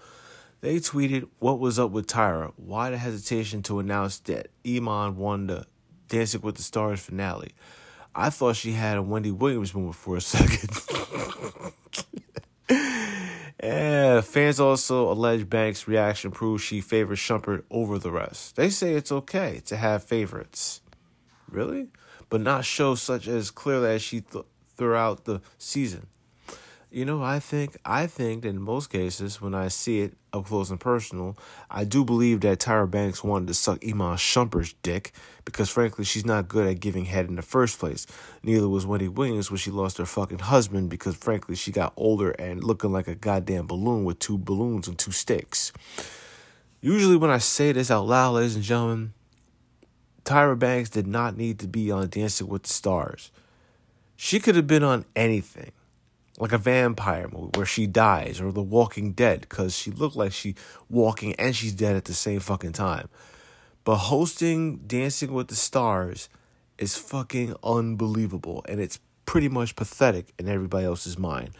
They 0.62 0.76
tweeted, 0.76 1.28
What 1.38 1.59
was 1.59 1.78
up 1.78 1.90
with 1.90 2.07
Tyra? 2.07 2.55
Why 2.57 2.88
the 2.88 2.97
hesitation 2.97 3.62
to 3.64 3.78
announce 3.78 4.21
that 4.21 4.49
Iman 4.67 5.19
won 5.19 5.49
the 5.49 5.67
Dancing 6.09 6.40
with 6.40 6.55
the 6.55 6.62
Stars 6.62 7.00
finale? 7.00 7.52
I 8.18 8.30
thought 8.30 8.56
she 8.56 8.72
had 8.72 8.98
a 8.98 9.02
Wendy 9.02 9.30
Williams 9.30 9.72
moment 9.75 9.94
for 9.94 10.16
a 10.16 10.20
second. 10.34 10.70
yeah, 13.62 14.20
fans 14.22 14.58
also 14.58 15.10
allege 15.10 15.48
Banks' 15.48 15.87
reaction 15.87 16.32
proves 16.32 16.62
she 16.62 16.80
favors 16.80 17.20
Shumpert 17.20 17.62
over 17.70 17.96
the 17.98 18.10
rest. 18.10 18.56
They 18.56 18.70
say 18.70 18.94
it's 18.94 19.12
okay 19.12 19.60
to 19.66 19.76
have 19.76 20.02
favorites. 20.02 20.80
Really? 21.48 21.88
But 22.28 22.40
not 22.40 22.64
show 22.64 22.96
such 22.96 23.28
as 23.28 23.52
clearly 23.52 23.90
as 23.94 24.02
she 24.02 24.20
th- 24.22 24.44
throughout 24.76 25.25
the 25.25 25.40
season. 25.56 26.08
You 26.90 27.04
know, 27.04 27.23
I 27.23 27.38
think 27.38 27.76
I 27.85 28.07
think 28.07 28.42
that 28.42 28.49
in 28.49 28.62
most 28.62 28.88
cases, 28.88 29.42
when 29.42 29.54
I 29.54 29.68
see 29.68 30.00
it 30.00 30.14
up 30.33 30.47
close 30.47 30.71
and 30.71 30.80
personal, 30.80 31.37
I 31.71 31.85
do 31.85 32.02
believe 32.02 32.40
that 32.40 32.61
Tyra 32.61 32.90
Banks 32.90 33.23
wanted 33.23 33.49
to 33.49 33.54
suck 33.54 33.85
Iman 33.87 34.16
Shumpert's 34.16 34.73
dick 34.83 35.12
because, 35.45 35.68
frankly, 35.68 36.07
she's 36.07 36.25
not 36.25 36.49
good 36.49 36.66
at 36.66 36.80
giving 36.80 37.04
head 37.04 37.28
in 37.28 37.35
the 37.35 37.42
first 37.42 37.78
place. 37.78 38.07
Neither 38.42 38.71
was 38.71 38.87
Wendy 38.87 39.07
Williams 39.07 39.50
when 39.50 39.59
she 39.59 39.71
lost 39.71 39.99
her 39.99 40.07
fucking 40.07 40.38
husband 40.38 40.88
because, 40.88 41.14
frankly, 41.14 41.57
she 41.57 41.73
got 41.73 41.92
older 41.95 42.30
and 42.30 42.64
looking 42.64 42.90
like 42.90 43.07
a 43.07 43.14
goddamn 43.14 43.66
balloon 43.66 44.04
with 44.04 44.18
two 44.18 44.38
balloons 44.38 44.88
and 44.88 44.99
two 44.99 45.12
sticks. 45.12 45.75
Usually, 46.80 47.16
when 47.16 47.30
I 47.30 47.38
say 47.38 47.73
this 47.73 47.90
out 47.90 48.07
loud, 48.07 48.37
ladies 48.37 48.54
and 48.54 48.64
gentlemen, 48.64 49.12
Tyra 50.25 50.59
Banks 50.59 50.88
did 50.88 51.07
not 51.07 51.37
need 51.37 51.59
to 51.59 51.68
be 51.68 51.90
on 51.90 52.09
Dancing 52.09 52.49
with 52.49 52.62
the 52.62 52.71
Stars. 52.71 53.30
She 54.16 54.40
could 54.40 54.57
have 54.57 54.66
been 54.66 54.83
on 54.83 55.04
anything 55.14 55.73
like 56.38 56.52
a 56.52 56.59
vampire 56.59 57.28
movie 57.28 57.50
where 57.57 57.66
she 57.66 57.87
dies 57.87 58.40
or 58.40 58.52
The 58.52 58.62
Walking 58.62 59.12
Dead 59.12 59.40
because 59.40 59.76
she 59.76 59.90
looked 59.90 60.16
like 60.16 60.33
she 60.33 60.54
walking 60.88 61.35
and 61.35 61.54
she's 61.54 61.73
dead 61.73 61.97
at 61.97 62.04
the 62.04 62.14
same 62.14 62.40
fucking 62.40 62.73
time. 62.73 63.09
But 63.85 63.97
hosting 63.97 64.78
Dancing 64.87 65.33
with 65.33 65.49
the 65.49 65.57
Stars 65.57 66.28
is 66.78 66.97
fucking 66.97 67.57
unbelievable 67.64 68.64
and 68.68 68.80
it's 68.80 69.00
pretty 69.26 69.49
much 69.49 69.76
pathetic 69.76 70.33
in 70.38 70.49
everybody 70.49 70.87
else's 70.87 71.18
mind. 71.18 71.50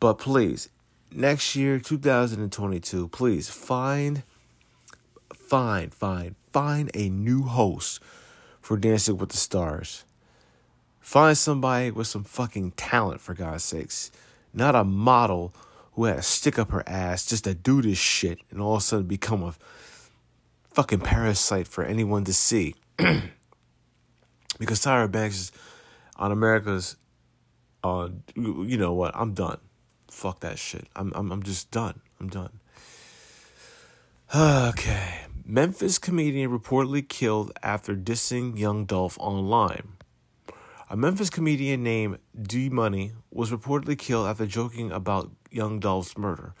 But 0.00 0.14
please, 0.14 0.68
next 1.10 1.56
year, 1.56 1.78
2022, 1.78 3.08
please 3.08 3.48
find, 3.48 4.22
find, 5.32 5.94
find, 5.94 6.34
find 6.52 6.90
a 6.94 7.08
new 7.08 7.42
host 7.44 8.00
for 8.60 8.76
Dancing 8.76 9.16
with 9.16 9.30
the 9.30 9.38
Stars. 9.38 10.04
Find 11.04 11.36
somebody 11.36 11.90
with 11.90 12.06
some 12.06 12.24
fucking 12.24 12.70
talent, 12.72 13.20
for 13.20 13.34
God's 13.34 13.62
sakes. 13.62 14.10
Not 14.54 14.74
a 14.74 14.84
model 14.84 15.54
who 15.92 16.04
had 16.06 16.16
to 16.16 16.22
stick 16.22 16.58
up 16.58 16.70
her 16.70 16.82
ass 16.88 17.26
just 17.26 17.44
to 17.44 17.52
do 17.52 17.82
this 17.82 17.98
shit 17.98 18.38
and 18.50 18.58
all 18.58 18.76
of 18.76 18.78
a 18.78 18.80
sudden 18.80 19.06
become 19.06 19.42
a 19.42 19.54
fucking 20.72 21.00
parasite 21.00 21.68
for 21.68 21.84
anyone 21.84 22.24
to 22.24 22.32
see. 22.32 22.74
because 24.58 24.80
Tyra 24.80 25.12
Banks 25.12 25.38
is 25.38 25.52
on 26.16 26.32
America's 26.32 26.96
uh 27.84 28.08
you 28.34 28.78
know 28.78 28.94
what, 28.94 29.14
I'm 29.14 29.34
done. 29.34 29.58
Fuck 30.10 30.40
that 30.40 30.58
shit. 30.58 30.86
I'm 30.96 31.12
I'm 31.14 31.30
I'm 31.30 31.42
just 31.42 31.70
done. 31.70 32.00
I'm 32.18 32.28
done. 32.28 32.60
Okay. 34.34 35.26
Memphis 35.44 35.98
comedian 35.98 36.50
reportedly 36.50 37.06
killed 37.06 37.52
after 37.62 37.94
dissing 37.94 38.58
Young 38.58 38.86
Dolph 38.86 39.18
online. 39.20 39.98
A 40.94 40.96
Memphis 40.96 41.28
comedian 41.28 41.82
named 41.82 42.18
D 42.40 42.68
Money 42.68 43.14
was 43.32 43.50
reportedly 43.50 43.98
killed 43.98 44.28
after 44.28 44.46
joking 44.46 44.92
about 44.92 45.32
Young 45.50 45.80
Dolph's 45.80 46.16
murder. 46.16 46.54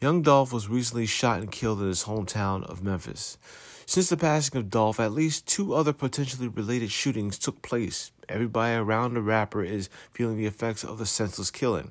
Young 0.00 0.22
Dolph 0.22 0.52
was 0.52 0.68
recently 0.68 1.04
shot 1.04 1.40
and 1.40 1.50
killed 1.50 1.80
in 1.80 1.88
his 1.88 2.04
hometown 2.04 2.62
of 2.62 2.84
Memphis. 2.84 3.38
Since 3.84 4.08
the 4.08 4.16
passing 4.16 4.56
of 4.56 4.70
Dolph, 4.70 5.00
at 5.00 5.10
least 5.10 5.48
two 5.48 5.74
other 5.74 5.92
potentially 5.92 6.46
related 6.46 6.92
shootings 6.92 7.40
took 7.40 7.60
place. 7.60 8.12
Everybody 8.28 8.76
around 8.76 9.14
the 9.14 9.20
rapper 9.20 9.64
is 9.64 9.90
feeling 10.12 10.36
the 10.36 10.46
effects 10.46 10.84
of 10.84 10.98
the 10.98 11.04
senseless 11.04 11.50
killing. 11.50 11.90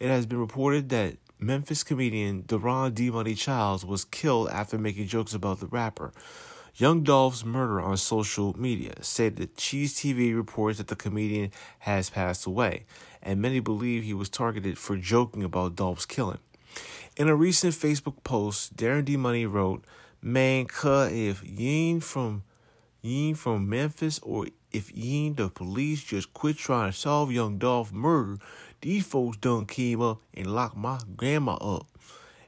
It 0.00 0.08
has 0.08 0.24
been 0.24 0.40
reported 0.40 0.88
that 0.88 1.18
Memphis 1.38 1.84
comedian 1.84 2.44
Deron 2.44 2.94
D 2.94 3.10
Money 3.10 3.34
Childs 3.34 3.84
was 3.84 4.06
killed 4.06 4.48
after 4.48 4.78
making 4.78 5.08
jokes 5.08 5.34
about 5.34 5.60
the 5.60 5.66
rapper. 5.66 6.10
Young 6.78 7.02
Dolph's 7.02 7.44
murder 7.44 7.80
on 7.80 7.96
social 7.96 8.56
media 8.56 8.92
said 9.00 9.34
that 9.34 9.56
Cheese 9.56 9.96
TV 9.96 10.32
reports 10.32 10.78
that 10.78 10.86
the 10.86 10.94
comedian 10.94 11.50
has 11.80 12.08
passed 12.08 12.46
away, 12.46 12.84
and 13.20 13.42
many 13.42 13.58
believe 13.58 14.04
he 14.04 14.14
was 14.14 14.28
targeted 14.28 14.78
for 14.78 14.96
joking 14.96 15.42
about 15.42 15.74
Dolph's 15.74 16.06
killing. 16.06 16.38
In 17.16 17.26
a 17.26 17.34
recent 17.34 17.74
Facebook 17.74 18.22
post, 18.22 18.76
Darren 18.76 19.04
D 19.04 19.16
Money 19.16 19.44
wrote, 19.44 19.84
"Man, 20.22 20.66
cut 20.66 21.10
if 21.10 21.42
ain't 21.44 22.04
from 22.04 22.44
ain't 23.02 23.38
from 23.38 23.68
Memphis 23.68 24.20
or 24.22 24.46
if 24.70 24.92
ain't 24.96 25.36
the 25.36 25.48
police, 25.48 26.04
just 26.04 26.32
quit 26.32 26.58
trying 26.58 26.92
to 26.92 26.96
solve 26.96 27.32
Young 27.32 27.58
Dolph 27.58 27.92
murder. 27.92 28.38
These 28.82 29.04
folks 29.04 29.36
done 29.38 29.66
came 29.66 30.00
up 30.00 30.22
and 30.32 30.54
locked 30.54 30.76
my 30.76 31.00
grandma 31.16 31.54
up." 31.54 31.88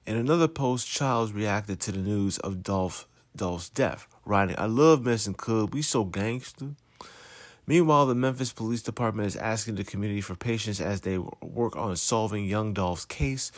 In 0.06 0.14
another 0.14 0.46
post, 0.46 0.86
Childs 0.86 1.32
reacted 1.32 1.80
to 1.80 1.90
the 1.90 1.98
news 1.98 2.38
of 2.38 2.62
Dolph 2.62 3.08
Dolph's 3.34 3.68
death, 3.68 4.06
writing, 4.24 4.56
I 4.58 4.66
love 4.66 5.04
Messing 5.04 5.34
Cub. 5.34 5.74
We 5.74 5.82
so 5.82 6.04
gangster. 6.04 6.74
Meanwhile, 7.66 8.06
the 8.06 8.14
Memphis 8.14 8.52
Police 8.52 8.82
Department 8.82 9.28
is 9.28 9.36
asking 9.36 9.76
the 9.76 9.84
community 9.84 10.20
for 10.20 10.34
patience 10.34 10.80
as 10.80 11.02
they 11.02 11.18
work 11.18 11.76
on 11.76 11.96
solving 11.96 12.44
Young 12.44 12.72
Dolph's 12.72 13.04
case. 13.04 13.52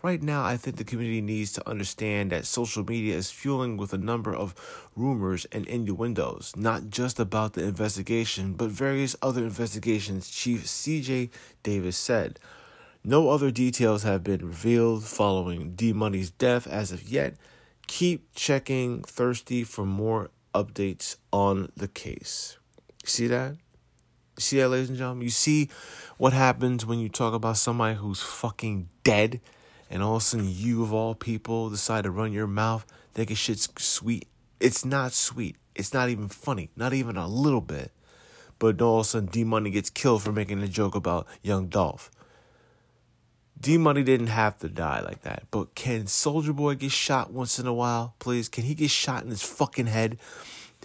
Right 0.00 0.22
now, 0.22 0.44
I 0.44 0.56
think 0.56 0.76
the 0.76 0.84
community 0.84 1.20
needs 1.20 1.52
to 1.54 1.68
understand 1.68 2.30
that 2.30 2.46
social 2.46 2.84
media 2.84 3.16
is 3.16 3.32
fueling 3.32 3.76
with 3.76 3.92
a 3.92 3.98
number 3.98 4.34
of 4.34 4.54
rumors 4.94 5.44
and 5.50 5.66
innuendos, 5.66 6.54
not 6.56 6.88
just 6.88 7.18
about 7.18 7.54
the 7.54 7.64
investigation, 7.64 8.52
but 8.52 8.70
various 8.70 9.16
other 9.20 9.42
investigations, 9.42 10.30
Chief 10.30 10.64
CJ 10.64 11.30
Davis 11.64 11.96
said. 11.96 12.38
No 13.02 13.28
other 13.28 13.50
details 13.50 14.04
have 14.04 14.22
been 14.22 14.46
revealed 14.46 15.02
following 15.04 15.74
D 15.74 15.92
Money's 15.92 16.30
death 16.30 16.66
as 16.66 16.92
of 16.92 17.08
yet, 17.08 17.34
keep 17.88 18.32
checking 18.34 19.02
Thirsty 19.02 19.64
for 19.64 19.84
more 19.84 20.30
updates 20.54 21.16
on 21.32 21.72
the 21.76 21.88
case. 21.88 22.58
See 23.04 23.26
that? 23.26 23.56
See 24.38 24.58
that, 24.58 24.68
ladies 24.68 24.90
and 24.90 24.98
gentlemen? 24.98 25.24
You 25.24 25.30
see 25.30 25.68
what 26.16 26.32
happens 26.32 26.86
when 26.86 27.00
you 27.00 27.08
talk 27.08 27.34
about 27.34 27.56
somebody 27.56 27.96
who's 27.96 28.22
fucking 28.22 28.88
dead, 29.02 29.40
and 29.90 30.02
all 30.02 30.16
of 30.16 30.22
a 30.22 30.24
sudden 30.24 30.46
you, 30.48 30.84
of 30.84 30.92
all 30.92 31.16
people, 31.16 31.70
decide 31.70 32.04
to 32.04 32.10
run 32.12 32.32
your 32.32 32.46
mouth 32.46 32.86
thinking 33.14 33.34
shit's 33.34 33.68
sweet. 33.78 34.28
It's 34.60 34.84
not 34.84 35.12
sweet. 35.12 35.56
It's 35.74 35.92
not 35.92 36.08
even 36.08 36.28
funny. 36.28 36.70
Not 36.76 36.92
even 36.92 37.16
a 37.16 37.26
little 37.26 37.60
bit. 37.60 37.90
But 38.58 38.80
all 38.80 39.00
of 39.00 39.06
a 39.06 39.08
sudden, 39.08 39.28
D 39.28 39.44
Money 39.44 39.70
gets 39.70 39.90
killed 39.90 40.22
for 40.22 40.32
making 40.32 40.62
a 40.62 40.68
joke 40.68 40.94
about 40.94 41.26
Young 41.42 41.68
Dolph. 41.68 42.10
D 43.60 43.76
Money 43.76 44.02
didn't 44.02 44.28
have 44.28 44.58
to 44.58 44.68
die 44.68 45.00
like 45.00 45.22
that. 45.22 45.44
But 45.50 45.74
can 45.74 46.04
Soulja 46.04 46.54
Boy 46.54 46.74
get 46.74 46.92
shot 46.92 47.32
once 47.32 47.58
in 47.58 47.66
a 47.66 47.74
while, 47.74 48.14
please? 48.18 48.48
Can 48.48 48.64
he 48.64 48.74
get 48.74 48.90
shot 48.90 49.24
in 49.24 49.30
his 49.30 49.42
fucking 49.42 49.86
head? 49.86 50.18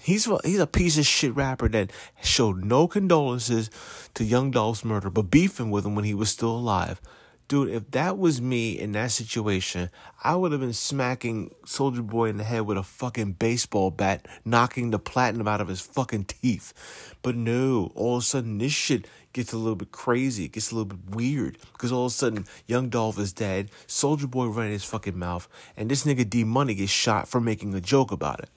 He's 0.02 0.28
a, 0.28 0.40
he's 0.44 0.60
a 0.60 0.68
piece 0.68 0.98
of 0.98 1.06
shit 1.06 1.36
rapper 1.36 1.70
that 1.70 1.92
showed 2.22 2.66
no 2.66 2.88
condolences 2.88 3.70
to 4.16 4.24
Young 4.24 4.52
Dolph's 4.52 4.84
murder, 4.84 5.10
but 5.10 5.30
beefing 5.30 5.70
with 5.70 5.86
him 5.86 5.96
when 5.96 6.06
he 6.06 6.14
was 6.14 6.30
still 6.30 6.52
alive. 6.52 7.00
Dude, 7.48 7.70
if 7.70 7.92
that 7.92 8.18
was 8.18 8.42
me 8.42 8.80
in 8.80 8.94
that 8.94 9.12
situation, 9.12 9.90
I 10.24 10.36
would 10.36 10.54
have 10.54 10.62
been 10.62 10.74
smacking 10.74 11.54
Soulja 11.66 12.06
Boy 12.06 12.30
in 12.30 12.38
the 12.38 12.44
head 12.44 12.62
with 12.62 12.78
a 12.78 12.84
fucking 12.84 13.34
baseball 13.34 13.92
bat, 13.92 14.26
knocking 14.44 14.90
the 14.90 15.00
platinum 15.00 15.48
out 15.48 15.62
of 15.62 15.68
his 15.68 15.82
fucking 15.82 16.26
teeth. 16.26 16.74
But 17.22 17.36
no, 17.36 17.92
all 17.96 18.16
of 18.16 18.24
a 18.24 18.26
sudden 18.26 18.58
this 18.58 18.72
shit 18.72 19.08
gets 19.34 19.52
a 19.52 19.58
little 19.58 19.76
bit 19.76 19.92
crazy. 19.92 20.48
Gets 20.48 20.72
a 20.72 20.76
little 20.76 20.96
bit 20.96 21.16
weird 21.16 21.58
because 21.74 21.92
all 21.92 22.06
of 22.06 22.12
a 22.12 22.16
sudden 22.16 22.46
Young 22.68 22.90
Dolph 22.90 23.20
is 23.20 23.34
dead, 23.34 23.72
Soulja 23.88 24.30
Boy 24.30 24.46
running 24.46 24.72
his 24.72 24.86
fucking 24.86 25.18
mouth, 25.18 25.48
and 25.76 25.90
this 25.90 26.06
nigga 26.06 26.30
D 26.30 26.44
Money 26.44 26.76
gets 26.76 26.92
shot 26.92 27.28
for 27.28 27.42
making 27.42 27.74
a 27.74 27.82
joke 27.82 28.12
about 28.12 28.40
it. 28.40 28.50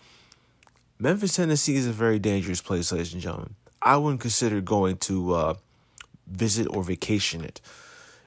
Memphis, 0.99 1.37
Tennessee 1.37 1.77
is 1.77 1.87
a 1.87 1.93
very 1.93 2.19
dangerous 2.19 2.63
place, 2.63 2.91
ladies 2.93 3.13
and 3.13 3.21
gentlemen. 3.21 3.55
I 3.83 3.97
wouldn't 3.99 4.23
consider 4.23 4.61
going 4.61 4.97
to 4.99 5.35
uh, 5.35 5.55
visit 6.27 6.67
or 6.69 6.83
vacation 6.83 7.45
it. 7.45 7.61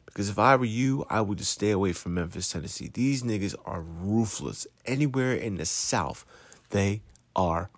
Because 0.05 0.29
if 0.29 0.37
I 0.37 0.55
were 0.55 0.65
you, 0.65 1.05
I 1.09 1.21
would 1.21 1.37
just 1.37 1.51
stay 1.51 1.71
away 1.71 1.93
from 1.93 2.13
Memphis, 2.15 2.51
Tennessee. 2.51 2.89
These 2.93 3.23
niggas 3.23 3.55
are 3.65 3.81
ruthless. 3.81 4.67
Anywhere 4.85 5.33
in 5.33 5.55
the 5.55 5.65
South, 5.65 6.25
they 6.69 7.01
are 7.35 7.69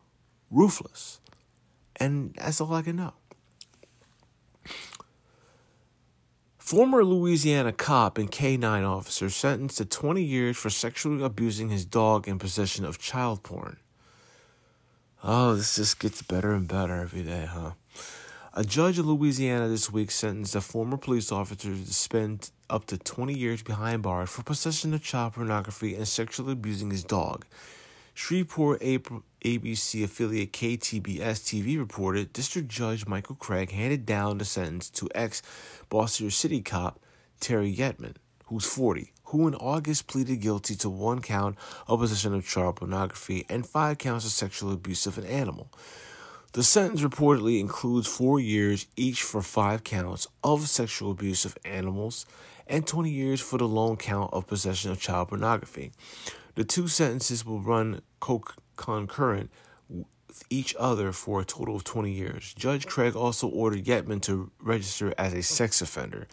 ruthless. 0.50 1.20
And 1.98 2.34
that's 2.36 2.60
all 2.60 2.74
I 2.74 2.82
can 2.82 2.96
know. 2.98 3.14
Former 6.62 7.04
Louisiana 7.04 7.74
cop 7.74 8.20
and 8.20 8.32
K9 8.32 8.88
officer 8.88 9.32
sentenced 9.32 9.80
to 9.80 9.86
20 9.86 10.22
years 10.22 10.56
for 10.56 10.70
sexually 10.70 11.24
abusing 11.24 11.70
his 11.70 11.86
dog 11.86 12.28
in 12.28 12.38
possession 12.38 12.86
of 12.86 13.00
child 13.00 13.42
porn. 13.42 13.78
Oh, 15.24 15.56
this 15.56 15.76
just 15.76 16.00
gets 16.00 16.22
better 16.22 16.54
and 16.54 16.68
better 16.68 17.02
every 17.02 17.24
day, 17.24 17.48
huh? 17.50 17.72
A 18.54 18.64
judge 18.64 19.00
in 19.00 19.08
Louisiana 19.08 19.68
this 19.70 19.92
week 19.92 20.12
sentenced 20.12 20.56
a 20.56 20.62
former 20.62 20.98
police 20.98 21.32
officer 21.32 21.76
to 21.76 21.94
spend 21.94 22.52
up 22.70 22.86
to 22.86 22.98
20 23.00 23.34
years 23.34 23.64
behind 23.64 24.04
bars 24.04 24.30
for 24.30 24.44
possession 24.44 24.94
of 24.94 25.04
child 25.04 25.34
pornography 25.34 25.96
and 25.96 26.08
sexually 26.08 26.54
abusing 26.54 26.92
his 26.92 27.04
dog. 27.04 27.44
Shreveport 28.14 28.82
ABC 28.82 30.04
affiliate 30.04 30.52
KTBS 30.52 31.20
TV 31.20 31.78
reported 31.80 32.34
District 32.34 32.68
Judge 32.68 33.08
Michael 33.08 33.36
Craig 33.36 33.72
handed 33.72 34.06
down 34.06 34.38
the 34.38 34.46
sentence 34.46 34.90
to 34.92 35.10
ex 35.16 35.42
Bossier 35.90 36.30
City 36.30 36.62
cop 36.62 37.00
Terry 37.40 37.74
Yetman, 37.74 38.16
who's 38.46 38.66
40, 38.66 39.14
who 39.26 39.48
in 39.48 39.56
August 39.56 40.08
pleaded 40.08 40.42
guilty 40.42 40.76
to 40.76 40.90
one 40.90 41.22
count 41.22 41.58
of 41.88 42.00
possession 42.02 42.34
of 42.34 42.46
child 42.46 42.76
pornography 42.76 43.46
and 43.48 43.66
five 43.66 43.98
counts 43.98 44.26
of 44.26 44.32
sexual 44.32 44.74
abuse 44.74 45.08
of 45.08 45.18
an 45.18 45.26
animal. 45.26 45.70
The 46.54 46.64
sentence 46.64 47.02
reportedly 47.02 47.62
includes 47.62 48.08
four 48.08 48.42
years 48.42 48.86
each 48.98 49.24
for 49.24 49.42
five 49.42 49.86
counts 49.86 50.28
of 50.44 50.68
sexual 50.68 51.12
abuse 51.12 51.46
of 51.46 51.58
animals 51.64 52.26
and 52.68 52.86
20 52.86 53.10
years 53.10 53.40
for 53.40 53.58
the 53.58 53.68
lone 53.68 53.96
count 53.96 54.34
of 54.34 54.48
possession 54.48 54.92
of 54.92 55.00
child 55.00 55.30
pornography. 55.30 55.94
The 56.56 56.64
two 56.64 56.88
sentences 56.88 57.46
will 57.46 57.62
run 57.62 58.02
co- 58.20 58.44
concurrent 58.76 59.52
with 59.90 60.44
each 60.50 60.76
other 60.80 61.12
for 61.12 61.42
a 61.42 61.46
total 61.46 61.76
of 61.76 61.84
20 61.84 62.12
years. 62.12 62.54
Judge 62.58 62.88
Craig 62.88 63.16
also 63.16 63.48
ordered 63.48 63.86
Yetman 63.86 64.22
to 64.24 64.52
register 64.60 65.14
as 65.18 65.34
a 65.34 65.44
sex 65.44 65.82
offender. 65.82 66.28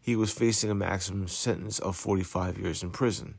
He 0.00 0.16
was 0.16 0.32
facing 0.32 0.70
a 0.70 0.74
maximum 0.74 1.28
sentence 1.28 1.78
of 1.78 1.96
45 1.96 2.58
years 2.58 2.82
in 2.82 2.90
prison. 2.90 3.34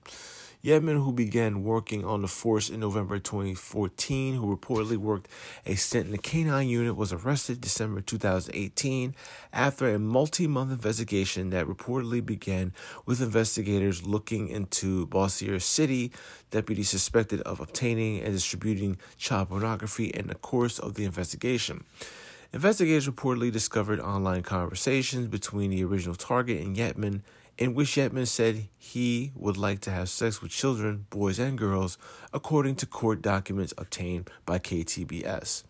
Yetman, 0.61 1.01
who 1.01 1.13
began 1.13 1.63
working 1.63 2.03
on 2.03 2.21
the 2.21 2.27
force 2.27 2.69
in 2.69 2.81
November 2.81 3.17
2014, 3.17 4.35
who 4.35 4.57
reportedly 4.57 4.97
worked 4.97 5.29
a 5.65 5.75
stint 5.75 6.07
in 6.07 6.11
the 6.11 6.17
K9 6.17 6.67
unit, 6.67 6.97
was 6.97 7.13
arrested 7.13 7.61
December 7.61 8.01
2018 8.01 9.15
after 9.53 9.87
a 9.87 9.97
multi 9.97 10.47
month 10.47 10.73
investigation 10.73 11.51
that 11.51 11.65
reportedly 11.65 12.25
began 12.25 12.73
with 13.05 13.21
investigators 13.21 14.05
looking 14.05 14.49
into 14.49 15.05
Bossier 15.05 15.61
City, 15.61 16.11
deputies 16.51 16.89
suspected 16.89 17.39
of 17.41 17.61
obtaining 17.61 18.19
and 18.19 18.33
distributing 18.33 18.97
child 19.17 19.47
pornography 19.47 20.07
in 20.07 20.27
the 20.27 20.35
course 20.35 20.77
of 20.77 20.95
the 20.95 21.05
investigation. 21.05 21.85
Investigators 22.51 23.07
reportedly 23.07 23.49
discovered 23.49 24.01
online 24.01 24.43
conversations 24.43 25.27
between 25.27 25.69
the 25.69 25.85
original 25.85 26.15
target 26.15 26.59
and 26.59 26.75
Yetman 26.75 27.21
in 27.59 27.73
which 27.73 27.97
Yetman 27.97 28.25
said 28.25 28.69
he 28.77 29.33
would 29.35 29.57
like 29.57 29.81
to 29.81 29.91
have 29.91 30.07
sex 30.07 30.41
with 30.41 30.49
children, 30.49 31.05
boys 31.09 31.37
and 31.37 31.57
girls, 31.57 31.97
according 32.31 32.73
to 32.77 32.85
court 32.85 33.21
documents 33.21 33.73
obtained 33.77 34.29
by 34.45 34.57
KTBS. 34.57 35.63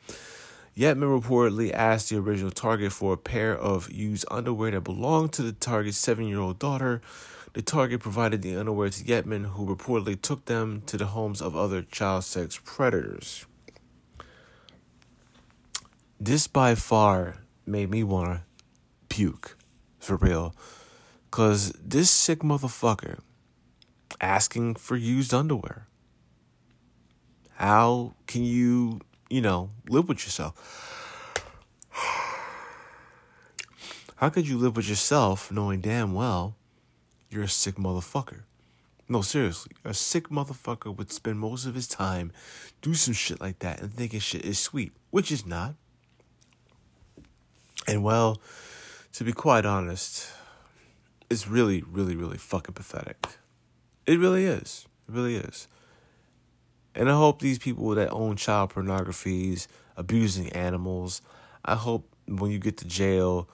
Yetman 0.77 1.19
reportedly 1.19 1.73
asked 1.73 2.11
the 2.11 2.17
original 2.17 2.51
target 2.51 2.93
for 2.93 3.13
a 3.13 3.17
pair 3.17 3.57
of 3.57 3.91
used 3.91 4.23
underwear 4.29 4.69
that 4.69 4.81
belonged 4.81 5.33
to 5.33 5.41
the 5.41 5.51
target's 5.51 5.97
seven 5.97 6.27
year 6.27 6.39
old 6.39 6.59
daughter. 6.59 7.01
The 7.53 7.63
target 7.63 8.01
provided 8.01 8.43
the 8.43 8.55
underwear 8.55 8.91
to 8.91 9.03
Yetman, 9.03 9.53
who 9.53 9.65
reportedly 9.65 10.21
took 10.21 10.45
them 10.45 10.83
to 10.85 10.95
the 10.95 11.07
homes 11.07 11.41
of 11.41 11.55
other 11.55 11.81
child 11.81 12.23
sex 12.23 12.59
predators. 12.63 13.47
This 16.19 16.45
by 16.45 16.75
far 16.75 17.37
made 17.65 17.89
me 17.89 18.03
want 18.03 18.29
to 18.29 18.41
puke, 19.09 19.57
for 19.97 20.17
real. 20.17 20.53
Because 21.29 21.71
this 21.73 22.09
sick 22.09 22.39
motherfucker 22.39 23.19
asking 24.21 24.75
for 24.75 24.95
used 24.95 25.33
underwear. 25.33 25.87
How 27.55 28.13
can 28.25 28.43
you, 28.43 29.01
you 29.29 29.41
know, 29.41 29.69
live 29.89 30.07
with 30.07 30.25
yourself? 30.25 31.35
How 34.15 34.29
could 34.29 34.47
you 34.47 34.57
live 34.57 34.75
with 34.75 34.89
yourself 34.89 35.51
knowing 35.51 35.81
damn 35.81 36.13
well 36.13 36.55
you're 37.29 37.43
a 37.43 37.49
sick 37.49 37.75
motherfucker? 37.75 38.41
No, 39.07 39.21
seriously, 39.21 39.71
a 39.83 39.93
sick 39.93 40.29
motherfucker 40.29 40.95
would 40.95 41.11
spend 41.11 41.39
most 41.39 41.65
of 41.65 41.73
his 41.73 41.87
time 41.87 42.31
do 42.81 42.93
some 42.93 43.13
shit 43.13 43.41
like 43.41 43.59
that 43.59 43.81
and 43.81 43.91
thinking 43.91 44.19
shit 44.19 44.45
is 44.45 44.59
sweet, 44.59 44.91
which 45.09 45.31
is 45.31 45.45
not. 45.45 45.75
And 47.87 48.03
well, 48.03 48.39
to 49.13 49.23
be 49.23 49.33
quite 49.33 49.65
honest, 49.65 50.29
it's 51.29 51.47
really, 51.47 51.83
really, 51.89 52.15
really 52.15 52.37
fucking 52.37 52.73
pathetic. 52.73 53.27
It 54.05 54.19
really 54.19 54.45
is. 54.45 54.87
It 55.07 55.13
really 55.13 55.35
is. 55.35 55.67
And 56.95 57.09
I 57.09 57.13
hope 57.13 57.39
these 57.39 57.59
people 57.59 57.89
that 57.89 58.09
own 58.11 58.35
child 58.35 58.73
pornographies, 58.73 59.67
abusing 59.95 60.49
animals, 60.53 61.21
I 61.63 61.75
hope 61.75 62.13
when 62.27 62.51
you 62.51 62.59
get 62.59 62.77
to 62.77 62.87
jail, 62.87 63.47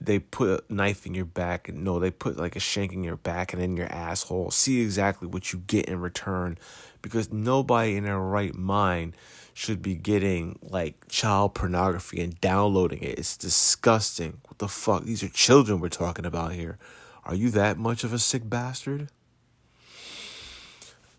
they 0.00 0.18
put 0.18 0.48
a 0.48 0.72
knife 0.72 1.06
in 1.06 1.14
your 1.14 1.24
back. 1.24 1.72
No, 1.72 1.98
they 1.98 2.10
put 2.10 2.36
like 2.36 2.56
a 2.56 2.60
shank 2.60 2.92
in 2.92 3.04
your 3.04 3.16
back 3.16 3.52
and 3.52 3.62
in 3.62 3.76
your 3.76 3.90
asshole. 3.90 4.50
See 4.50 4.82
exactly 4.82 5.28
what 5.28 5.52
you 5.52 5.62
get 5.66 5.86
in 5.86 6.00
return. 6.00 6.58
Because 7.02 7.32
nobody 7.32 7.96
in 7.96 8.04
their 8.04 8.18
right 8.18 8.54
mind 8.54 9.16
should 9.56 9.80
be 9.80 9.94
getting 9.94 10.58
like 10.60 11.08
child 11.08 11.54
pornography 11.54 12.20
and 12.20 12.38
downloading 12.42 13.02
it. 13.02 13.18
It's 13.18 13.38
disgusting. 13.38 14.36
What 14.46 14.58
the 14.58 14.68
fuck? 14.68 15.04
These 15.04 15.22
are 15.22 15.30
children 15.30 15.80
we're 15.80 15.88
talking 15.88 16.26
about 16.26 16.52
here. 16.52 16.76
Are 17.24 17.34
you 17.34 17.48
that 17.52 17.78
much 17.78 18.04
of 18.04 18.12
a 18.12 18.18
sick 18.18 18.46
bastard? 18.50 19.08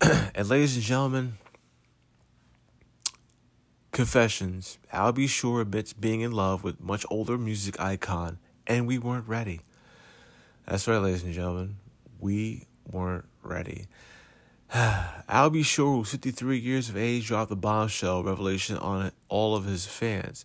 and 0.00 0.48
ladies 0.48 0.76
and 0.76 0.84
gentlemen, 0.84 1.38
confessions. 3.90 4.78
Al 4.92 5.10
B. 5.10 5.26
Sure 5.26 5.60
admits 5.62 5.92
being 5.92 6.20
in 6.20 6.30
love 6.30 6.62
with 6.62 6.80
much 6.80 7.04
older 7.10 7.36
music 7.36 7.80
icon, 7.80 8.38
and 8.68 8.86
we 8.86 8.98
weren't 8.98 9.26
ready. 9.26 9.62
That's 10.64 10.86
right, 10.86 10.98
ladies 10.98 11.24
and 11.24 11.34
gentlemen. 11.34 11.78
We 12.20 12.68
weren't 12.88 13.26
ready. 13.42 13.88
Al 14.74 15.48
B. 15.48 15.62
Sure, 15.62 15.96
who's 15.96 16.10
53 16.10 16.58
years 16.58 16.90
of 16.90 16.96
age, 16.96 17.26
dropped 17.26 17.48
the 17.48 17.56
bombshell 17.56 18.22
revelation 18.22 18.76
on 18.76 19.12
all 19.28 19.56
of 19.56 19.64
his 19.64 19.86
fans. 19.86 20.44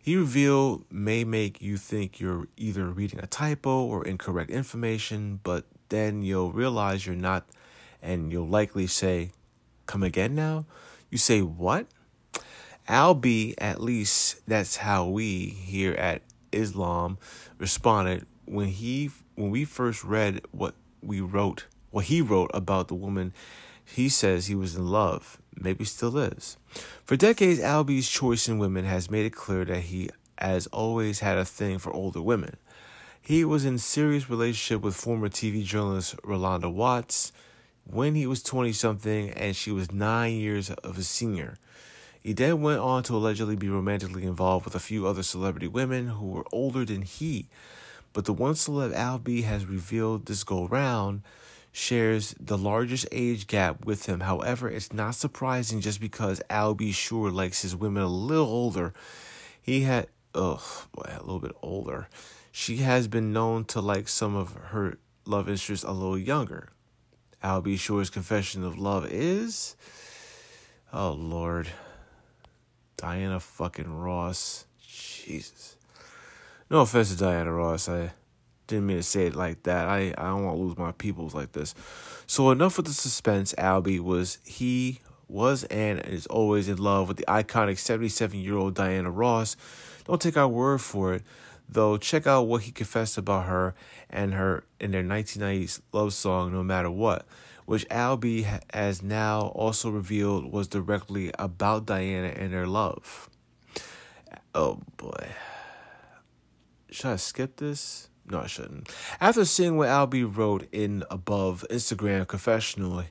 He 0.00 0.16
revealed 0.16 0.84
may 0.90 1.24
make 1.24 1.62
you 1.62 1.78
think 1.78 2.20
you're 2.20 2.48
either 2.56 2.86
reading 2.86 3.20
a 3.20 3.26
typo 3.26 3.84
or 3.84 4.04
incorrect 4.04 4.50
information, 4.50 5.40
but 5.42 5.64
then 5.88 6.22
you'll 6.22 6.52
realize 6.52 7.06
you're 7.06 7.16
not, 7.16 7.46
and 8.02 8.30
you'll 8.30 8.48
likely 8.48 8.86
say, 8.86 9.30
Come 9.86 10.02
again 10.02 10.34
now? 10.34 10.66
You 11.08 11.16
say, 11.16 11.40
What? 11.40 11.86
Al 12.88 13.14
B, 13.14 13.54
at 13.56 13.80
least 13.80 14.46
that's 14.46 14.76
how 14.76 15.06
we 15.06 15.46
here 15.46 15.92
at 15.94 16.22
Islam 16.50 17.16
responded 17.56 18.26
when 18.44 18.68
he 18.68 19.10
when 19.34 19.50
we 19.50 19.64
first 19.64 20.04
read 20.04 20.42
what 20.50 20.74
we 21.00 21.20
wrote 21.20 21.66
what 21.92 22.06
he 22.06 22.20
wrote 22.20 22.50
about 22.52 22.88
the 22.88 22.94
woman 22.94 23.32
he 23.84 24.08
says 24.08 24.46
he 24.46 24.54
was 24.54 24.74
in 24.74 24.88
love, 24.88 25.38
maybe 25.54 25.84
still 25.84 26.16
is. 26.18 26.56
For 27.04 27.16
decades, 27.16 27.60
Al 27.60 27.84
B's 27.84 28.08
choice 28.08 28.48
in 28.48 28.58
women 28.58 28.84
has 28.84 29.10
made 29.10 29.26
it 29.26 29.34
clear 29.34 29.64
that 29.66 29.80
he 29.80 30.10
has 30.38 30.66
always 30.68 31.20
had 31.20 31.38
a 31.38 31.44
thing 31.44 31.78
for 31.78 31.92
older 31.92 32.22
women. 32.22 32.56
He 33.20 33.44
was 33.44 33.64
in 33.64 33.78
serious 33.78 34.28
relationship 34.28 34.82
with 34.82 34.96
former 34.96 35.28
TV 35.28 35.62
journalist 35.62 36.16
Rolanda 36.22 36.72
Watts 36.72 37.32
when 37.84 38.14
he 38.14 38.26
was 38.26 38.42
20 38.42 38.72
something 38.72 39.30
and 39.30 39.54
she 39.54 39.70
was 39.70 39.92
nine 39.92 40.34
years 40.34 40.70
of 40.70 40.96
his 40.96 41.08
senior. 41.08 41.58
He 42.22 42.32
then 42.32 42.62
went 42.62 42.80
on 42.80 43.02
to 43.04 43.16
allegedly 43.16 43.56
be 43.56 43.68
romantically 43.68 44.24
involved 44.24 44.64
with 44.64 44.74
a 44.74 44.80
few 44.80 45.06
other 45.06 45.22
celebrity 45.22 45.68
women 45.68 46.08
who 46.08 46.26
were 46.26 46.46
older 46.52 46.84
than 46.84 47.02
he. 47.02 47.48
But 48.12 48.24
the 48.24 48.32
one 48.32 48.54
celeb 48.54 48.94
Al 48.94 49.18
B 49.18 49.42
has 49.42 49.66
revealed 49.66 50.26
this 50.26 50.44
go 50.44 50.66
round 50.66 51.22
shares 51.72 52.34
the 52.38 52.58
largest 52.58 53.06
age 53.10 53.46
gap 53.46 53.84
with 53.84 54.06
him. 54.06 54.20
However, 54.20 54.68
it's 54.68 54.92
not 54.92 55.14
surprising 55.14 55.80
just 55.80 56.00
because 56.00 56.42
Al 56.50 56.74
B. 56.74 56.92
Sure 56.92 57.30
likes 57.30 57.62
his 57.62 57.74
women 57.74 58.02
a 58.02 58.08
little 58.08 58.46
older. 58.46 58.92
He 59.60 59.80
had, 59.80 60.08
ugh, 60.34 60.62
boy, 60.92 61.10
a 61.16 61.20
little 61.20 61.40
bit 61.40 61.56
older. 61.62 62.08
She 62.50 62.76
has 62.78 63.08
been 63.08 63.32
known 63.32 63.64
to 63.66 63.80
like 63.80 64.08
some 64.08 64.36
of 64.36 64.52
her 64.52 64.98
love 65.24 65.48
interests 65.48 65.84
a 65.84 65.92
little 65.92 66.18
younger. 66.18 66.68
Al 67.42 67.62
B. 67.62 67.76
Sure's 67.76 68.10
confession 68.10 68.62
of 68.62 68.78
love 68.78 69.06
is, 69.10 69.74
oh 70.92 71.12
Lord, 71.12 71.68
Diana 72.96 73.40
fucking 73.40 73.92
Ross. 73.92 74.66
Jesus. 74.86 75.76
No 76.70 76.80
offense 76.80 77.10
to 77.10 77.16
Diana 77.16 77.52
Ross. 77.52 77.88
I 77.88 78.12
didn't 78.72 78.86
mean 78.86 78.96
to 78.96 79.02
say 79.02 79.26
it 79.26 79.36
like 79.36 79.62
that. 79.64 79.86
I, 79.86 80.14
I 80.16 80.28
don't 80.28 80.44
want 80.44 80.56
to 80.56 80.62
lose 80.62 80.78
my 80.78 80.92
peoples 80.92 81.34
like 81.34 81.52
this. 81.52 81.74
So 82.26 82.50
enough 82.50 82.78
with 82.78 82.86
the 82.86 82.92
suspense. 82.92 83.54
Albie 83.58 84.00
was 84.00 84.38
he 84.44 85.00
was 85.28 85.64
and 85.64 86.00
is 86.00 86.26
always 86.26 86.68
in 86.68 86.78
love 86.78 87.08
with 87.08 87.18
the 87.18 87.24
iconic 87.26 87.78
77 87.78 88.38
year 88.38 88.56
old 88.56 88.74
Diana 88.74 89.10
Ross. 89.10 89.56
Don't 90.04 90.20
take 90.20 90.36
our 90.36 90.48
word 90.48 90.80
for 90.80 91.14
it, 91.14 91.22
though. 91.68 91.98
Check 91.98 92.26
out 92.26 92.42
what 92.46 92.62
he 92.62 92.72
confessed 92.72 93.18
about 93.18 93.44
her 93.44 93.74
and 94.08 94.34
her 94.34 94.64
in 94.80 94.90
their 94.90 95.04
1990s 95.04 95.80
love 95.92 96.14
song, 96.14 96.52
No 96.52 96.62
Matter 96.62 96.90
What, 96.90 97.26
which 97.66 97.86
Albie 97.88 98.60
has 98.72 99.02
now 99.02 99.52
also 99.54 99.90
revealed 99.90 100.50
was 100.50 100.66
directly 100.66 101.30
about 101.38 101.86
Diana 101.86 102.28
and 102.28 102.52
their 102.52 102.66
love. 102.66 103.28
Oh 104.54 104.80
boy. 104.96 105.28
Should 106.90 107.10
I 107.10 107.16
skip 107.16 107.56
this? 107.56 108.08
No, 108.28 108.40
I 108.40 108.46
shouldn't. 108.46 108.88
After 109.20 109.44
seeing 109.44 109.76
what 109.76 109.88
Albie 109.88 110.30
wrote 110.36 110.68
in 110.72 111.04
above 111.10 111.64
Instagram 111.70 112.26
confessional, 112.26 113.04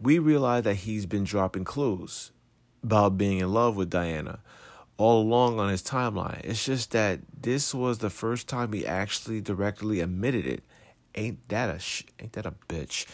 we 0.00 0.18
realized 0.18 0.64
that 0.66 0.74
he's 0.74 1.06
been 1.06 1.24
dropping 1.24 1.64
clues 1.64 2.32
about 2.82 3.18
being 3.18 3.38
in 3.38 3.52
love 3.52 3.76
with 3.76 3.90
Diana 3.90 4.40
all 4.96 5.22
along 5.22 5.60
on 5.60 5.70
his 5.70 5.82
timeline. 5.82 6.40
It's 6.44 6.64
just 6.64 6.90
that 6.90 7.20
this 7.40 7.72
was 7.72 7.98
the 7.98 8.10
first 8.10 8.48
time 8.48 8.72
he 8.72 8.86
actually 8.86 9.40
directly 9.40 10.00
admitted 10.00 10.44
it. 10.44 10.64
Ain't 11.14 11.48
that 11.48 11.74
a 11.74 11.78
sh- 11.78 12.04
ain't 12.18 12.32
that 12.32 12.46
a 12.46 12.52
bitch? 12.68 13.06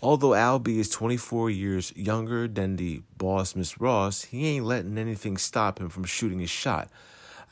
Although 0.00 0.30
Albie 0.30 0.78
is 0.78 0.88
24 0.88 1.50
years 1.50 1.92
younger 1.96 2.48
than 2.48 2.76
the 2.76 3.02
boss, 3.18 3.54
Miss 3.54 3.80
Ross, 3.80 4.24
he 4.24 4.48
ain't 4.48 4.64
letting 4.64 4.98
anything 4.98 5.36
stop 5.36 5.80
him 5.80 5.88
from 5.88 6.04
shooting 6.04 6.40
his 6.40 6.50
shot. 6.50 6.88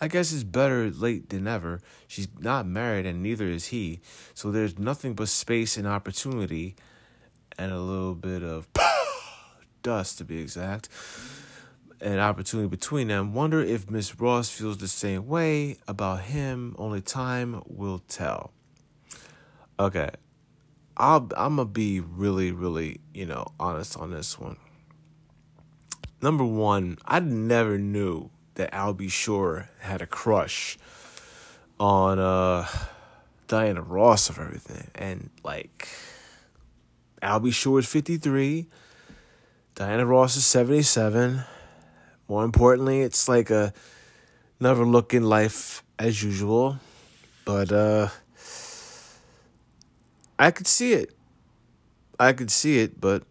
I 0.01 0.09
guess 0.09 0.33
it's 0.33 0.45
better 0.45 0.91
late 0.91 1.29
than 1.29 1.47
ever. 1.47 1.81
She's 2.09 2.29
not 2.39 2.67
married 2.67 3.07
and 3.07 3.23
neither 3.23 3.47
is 3.47 3.67
he, 3.67 4.01
so 4.35 4.51
there's 4.51 4.79
nothing 4.79 5.15
but 5.15 5.29
space 5.29 5.77
and 5.77 5.87
opportunity 5.87 6.75
and 7.59 7.73
a 7.73 7.81
little 7.81 8.15
bit 8.15 8.43
of 8.43 8.69
dust 9.83 10.19
to 10.19 10.25
be 10.25 10.41
exact 10.41 10.89
an 12.01 12.19
opportunity 12.19 12.69
between 12.69 13.09
them. 13.09 13.35
Wonder 13.35 13.61
if 13.61 13.91
Miss 13.91 14.19
Ross 14.19 14.49
feels 14.49 14.79
the 14.79 14.89
same 14.89 15.27
way 15.27 15.77
about 15.87 16.23
him. 16.23 16.75
Only 16.79 17.01
time 17.01 17.63
will 17.67 17.99
tell. 17.99 18.53
Okay, 19.79 20.11
I'll 20.97 21.29
I'm 21.37 21.57
gonna 21.57 21.67
be 21.67 22.01
really, 22.01 22.53
really, 22.53 23.01
you 23.15 23.27
know, 23.27 23.47
honest 23.59 23.97
on 23.97 24.11
this 24.11 24.39
one. 24.39 24.57
Number 26.23 26.45
one, 26.45 26.99
I 27.07 27.21
never 27.21 27.79
knew 27.79 28.31
that 28.55 28.75
Al 28.75 28.95
B. 28.95 29.09
Sure 29.09 29.69
had 29.81 30.03
a 30.03 30.07
crush 30.07 30.79
on 31.79 32.19
uh 32.19 32.67
Diana 33.49 33.83
Ross 33.83 34.29
of 34.29 34.39
everything, 34.39 34.91
and 34.95 35.31
like 35.43 35.89
Al 37.23 37.41
B. 37.41 37.51
Sure 37.51 37.79
is 37.79 37.87
fifty 37.87 38.17
three. 38.17 38.67
Diana 39.77 40.05
Ross 40.05 40.37
is 40.37 40.45
77. 40.45 41.43
More 42.29 42.45
importantly, 42.45 43.01
it's 43.01 43.29
like 43.29 43.49
a 43.49 43.73
never 44.61 44.85
looking 44.85 45.23
life 45.23 45.83
as 45.99 46.23
usual. 46.23 46.79
But 47.47 47.73
uh 47.73 48.09
I 50.39 50.51
could 50.51 50.67
see 50.67 50.93
it. 50.93 51.15
I 52.19 52.33
could 52.33 52.51
see 52.51 52.81
it, 52.81 53.01
but 53.01 53.25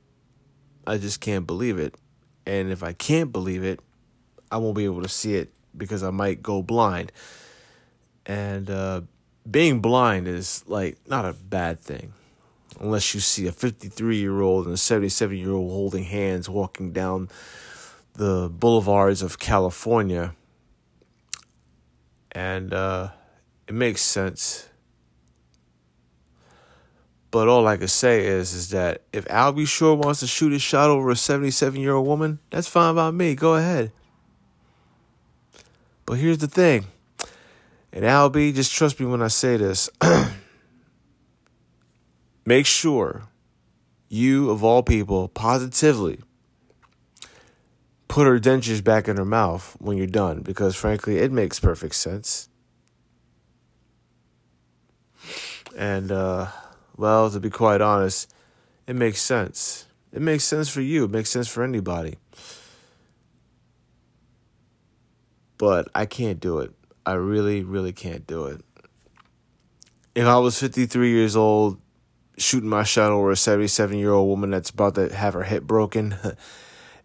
I 0.87 0.97
just 0.97 1.21
can't 1.21 1.45
believe 1.45 1.77
it. 1.77 1.95
And 2.45 2.71
if 2.71 2.81
I 2.83 2.93
can't 2.93 3.31
believe 3.31 3.63
it, 3.63 3.79
I 4.51 4.57
won't 4.57 4.75
be 4.75 4.85
able 4.85 5.01
to 5.01 5.09
see 5.09 5.35
it 5.35 5.51
because 5.77 6.03
I 6.03 6.09
might 6.09 6.41
go 6.41 6.61
blind. 6.61 7.11
And 8.25 8.69
uh 8.69 9.01
being 9.49 9.79
blind 9.79 10.27
is 10.27 10.63
like 10.67 10.97
not 11.07 11.25
a 11.25 11.33
bad 11.33 11.79
thing 11.79 12.13
unless 12.79 13.13
you 13.13 13.19
see 13.19 13.47
a 13.47 13.51
53 13.51 14.17
year 14.17 14.41
old 14.41 14.65
and 14.65 14.75
a 14.75 14.77
77 14.77 15.37
year 15.37 15.51
old 15.51 15.71
holding 15.71 16.03
hands 16.03 16.49
walking 16.49 16.91
down 16.91 17.29
the 18.13 18.49
boulevards 18.51 19.21
of 19.21 19.39
California. 19.39 20.35
And 22.31 22.73
uh, 22.73 23.09
it 23.67 23.73
makes 23.73 24.01
sense. 24.01 24.67
But 27.31 27.47
all 27.47 27.67
I 27.67 27.77
can 27.77 27.87
say 27.87 28.25
is 28.25 28.53
is 28.53 28.69
that 28.69 29.03
if 29.13 29.29
Al 29.29 29.51
B. 29.51 29.65
Sure 29.65 29.95
wants 29.95 30.19
to 30.21 30.27
shoot 30.27 30.51
his 30.51 30.61
shot 30.61 30.89
over 30.89 31.09
a 31.11 31.15
77 31.15 31.79
year 31.79 31.93
old 31.93 32.07
woman, 32.07 32.39
that's 32.49 32.67
fine 32.67 32.95
by 32.95 33.11
me. 33.11 33.35
Go 33.35 33.55
ahead. 33.55 33.91
But 36.09 36.17
here's 36.17 36.39
the 36.39 36.47
thing. 36.47 36.87
And 37.93 38.03
Albie, 38.03 38.51
just 38.51 38.73
trust 38.73 38.99
me 38.99 39.05
when 39.05 39.21
I 39.21 39.27
say 39.27 39.57
this. 39.57 39.91
Make 42.47 42.65
sure 42.65 43.27
you, 44.07 44.49
of 44.49 44.63
all 44.63 44.81
people, 44.81 45.27
positively 45.27 46.19
put 48.07 48.25
her 48.25 48.39
dentures 48.39 48.83
back 48.83 49.07
in 49.07 49.17
her 49.17 49.25
mouth 49.25 49.77
when 49.77 49.97
you're 49.97 50.07
done 50.07 50.41
because 50.41 50.75
frankly 50.75 51.17
it 51.17 51.31
makes 51.31 51.59
perfect 51.59 51.93
sense 51.93 52.49
and 55.77 56.11
uh, 56.11 56.47
well 56.97 57.29
to 57.29 57.39
be 57.39 57.51
quite 57.51 57.81
honest 57.81 58.33
it 58.87 58.95
makes 58.95 59.21
sense 59.21 59.85
it 60.11 60.23
makes 60.23 60.43
sense 60.43 60.69
for 60.69 60.81
you 60.81 61.03
it 61.03 61.11
makes 61.11 61.29
sense 61.29 61.47
for 61.47 61.63
anybody 61.63 62.17
but 65.59 65.87
i 65.93 66.07
can't 66.07 66.39
do 66.39 66.57
it 66.57 66.71
i 67.05 67.13
really 67.13 67.63
really 67.63 67.93
can't 67.93 68.25
do 68.25 68.45
it 68.45 68.61
if 70.15 70.25
i 70.25 70.37
was 70.37 70.59
53 70.59 71.11
years 71.11 71.35
old 71.35 71.79
shooting 72.37 72.69
my 72.69 72.83
shot 72.83 73.11
over 73.11 73.29
a 73.29 73.35
77 73.35 73.99
year 73.99 74.11
old 74.11 74.27
woman 74.27 74.49
that's 74.49 74.71
about 74.71 74.95
to 74.95 75.13
have 75.13 75.35
her 75.35 75.43
hip 75.43 75.63
broken 75.63 76.15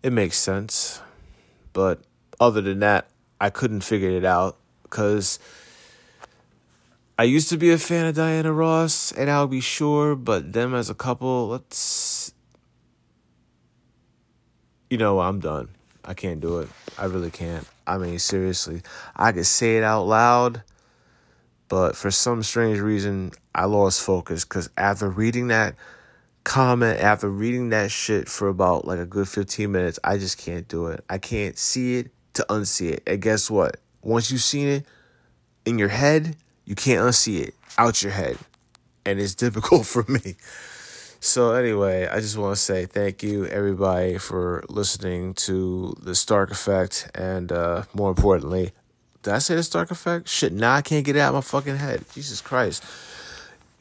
it 0.04 0.12
makes 0.12 0.36
sense. 0.36 1.00
But 1.72 2.02
other 2.38 2.60
than 2.60 2.80
that, 2.80 3.08
I 3.40 3.48
couldn't 3.48 3.80
figure 3.80 4.10
it 4.10 4.24
out 4.24 4.58
because 4.82 5.38
I 7.18 7.24
used 7.24 7.48
to 7.48 7.56
be 7.56 7.72
a 7.72 7.78
fan 7.78 8.06
of 8.06 8.14
Diana 8.14 8.52
Ross 8.52 9.10
and 9.12 9.30
Al 9.30 9.48
B. 9.48 9.60
Sure, 9.60 10.14
but 10.14 10.52
them 10.52 10.74
as 10.74 10.90
a 10.90 10.94
couple, 10.94 11.48
let's. 11.48 12.32
You 14.90 14.98
know, 14.98 15.20
I'm 15.20 15.40
done. 15.40 15.70
I 16.04 16.12
can't 16.12 16.40
do 16.40 16.58
it. 16.58 16.68
I 16.98 17.06
really 17.06 17.30
can't. 17.30 17.66
I 17.86 17.98
mean, 17.98 18.18
seriously. 18.18 18.82
I 19.16 19.32
could 19.32 19.46
say 19.46 19.76
it 19.76 19.84
out 19.84 20.04
loud, 20.04 20.62
but 21.68 21.96
for 21.96 22.10
some 22.10 22.42
strange 22.42 22.78
reason, 22.78 23.32
I 23.54 23.66
lost 23.66 24.02
focus 24.02 24.44
because 24.44 24.70
after 24.76 25.08
reading 25.08 25.48
that 25.48 25.74
comment 26.44 27.00
after 27.00 27.28
reading 27.28 27.70
that 27.70 27.90
shit 27.90 28.28
for 28.28 28.48
about 28.48 28.86
like 28.86 28.98
a 28.98 29.06
good 29.06 29.28
15 29.28 29.72
minutes. 29.72 29.98
I 30.04 30.18
just 30.18 30.38
can't 30.38 30.68
do 30.68 30.86
it. 30.86 31.02
I 31.08 31.18
can't 31.18 31.58
see 31.58 31.96
it 31.96 32.10
to 32.34 32.46
unsee 32.48 32.92
it. 32.92 33.02
And 33.06 33.20
guess 33.20 33.50
what? 33.50 33.78
Once 34.02 34.30
you've 34.30 34.42
seen 34.42 34.68
it 34.68 34.86
in 35.64 35.78
your 35.78 35.88
head, 35.88 36.36
you 36.66 36.74
can't 36.74 37.00
unsee 37.00 37.48
it 37.48 37.54
out 37.78 38.02
your 38.02 38.12
head. 38.12 38.38
And 39.04 39.18
it's 39.18 39.34
difficult 39.34 39.86
for 39.86 40.04
me. 40.06 40.36
So, 41.26 41.54
anyway, 41.54 42.06
I 42.06 42.20
just 42.20 42.36
want 42.36 42.54
to 42.54 42.60
say 42.60 42.84
thank 42.84 43.22
you, 43.22 43.46
everybody, 43.46 44.18
for 44.18 44.62
listening 44.68 45.32
to 45.48 45.96
The 46.02 46.14
Stark 46.14 46.50
Effect. 46.50 47.10
And 47.14 47.50
uh, 47.50 47.84
more 47.94 48.10
importantly, 48.10 48.72
did 49.22 49.32
I 49.32 49.38
say 49.38 49.54
The 49.54 49.62
Stark 49.62 49.90
Effect? 49.90 50.28
Shit, 50.28 50.52
now 50.52 50.74
I 50.74 50.82
can't 50.82 51.02
get 51.02 51.16
it 51.16 51.20
out 51.20 51.30
of 51.30 51.36
my 51.36 51.40
fucking 51.40 51.76
head. 51.76 52.04
Jesus 52.12 52.42
Christ. 52.42 52.84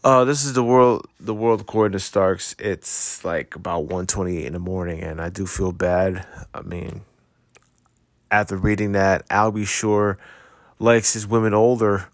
Uh, 0.06 0.23
this 0.23 0.45
is 0.45 0.53
the 0.53 0.63
world. 0.63 1.06
The 1.19 1.34
world 1.34 1.60
according 1.60 1.91
to 1.91 1.99
Starks. 1.99 2.56
It's 2.60 3.25
like 3.25 3.58
about 3.58 3.88
one 3.88 4.08
twenty-eight 4.08 4.45
in 4.45 4.53
the 4.53 4.60
morning, 4.60 5.01
and 5.01 5.19
I 5.19 5.27
do 5.27 5.45
feel 5.45 5.73
bad. 5.73 6.25
I 6.53 6.62
mean, 6.62 7.01
after 8.32 8.56
reading 8.56 8.93
that, 8.93 9.25
Al 9.29 9.51
B. 9.51 9.65
Sure 9.65 10.17
likes 10.79 11.12
his 11.12 11.27
women 11.27 11.53
older. 11.53 12.08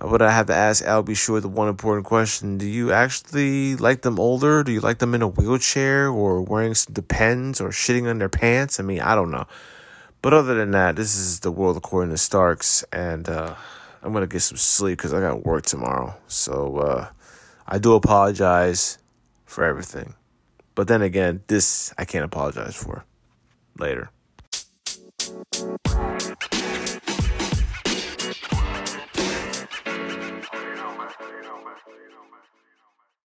But 0.00 0.22
I 0.22 0.30
have 0.30 0.46
to 0.46 0.54
ask 0.54 0.84
Al 0.84 1.02
B. 1.02 1.14
Sure 1.14 1.40
the 1.40 1.48
one 1.48 1.68
important 1.68 2.06
question: 2.06 2.58
Do 2.58 2.66
you 2.66 2.92
actually 2.92 3.76
like 3.76 4.02
them 4.02 4.18
older? 4.18 4.62
Do 4.62 4.72
you 4.72 4.80
like 4.80 4.98
them 4.98 5.14
in 5.14 5.22
a 5.22 5.28
wheelchair, 5.28 6.08
or 6.08 6.42
wearing 6.42 6.74
some 6.74 6.94
Depends, 6.94 7.60
or 7.60 7.70
shitting 7.70 8.08
on 8.08 8.18
their 8.18 8.28
pants? 8.28 8.78
I 8.78 8.82
mean, 8.82 9.00
I 9.00 9.14
don't 9.14 9.30
know. 9.30 9.46
But 10.22 10.32
other 10.32 10.54
than 10.54 10.72
that, 10.72 10.96
this 10.96 11.16
is 11.16 11.40
the 11.40 11.50
world 11.50 11.76
according 11.76 12.10
to 12.10 12.18
Starks, 12.18 12.84
and. 12.92 13.28
uh 13.28 13.54
I'm 14.02 14.12
gonna 14.12 14.26
get 14.26 14.40
some 14.40 14.56
sleep 14.56 14.98
because 14.98 15.12
I 15.12 15.20
got 15.20 15.44
work 15.44 15.66
tomorrow. 15.66 16.16
So 16.28 16.78
uh, 16.78 17.08
I 17.66 17.78
do 17.78 17.94
apologize 17.94 18.98
for 19.44 19.64
everything, 19.64 20.14
but 20.74 20.88
then 20.88 21.02
again, 21.02 21.42
this 21.46 21.92
I 21.98 22.04
can't 22.04 22.24
apologize 22.24 22.76
for. 22.76 23.04
Later. 23.78 24.10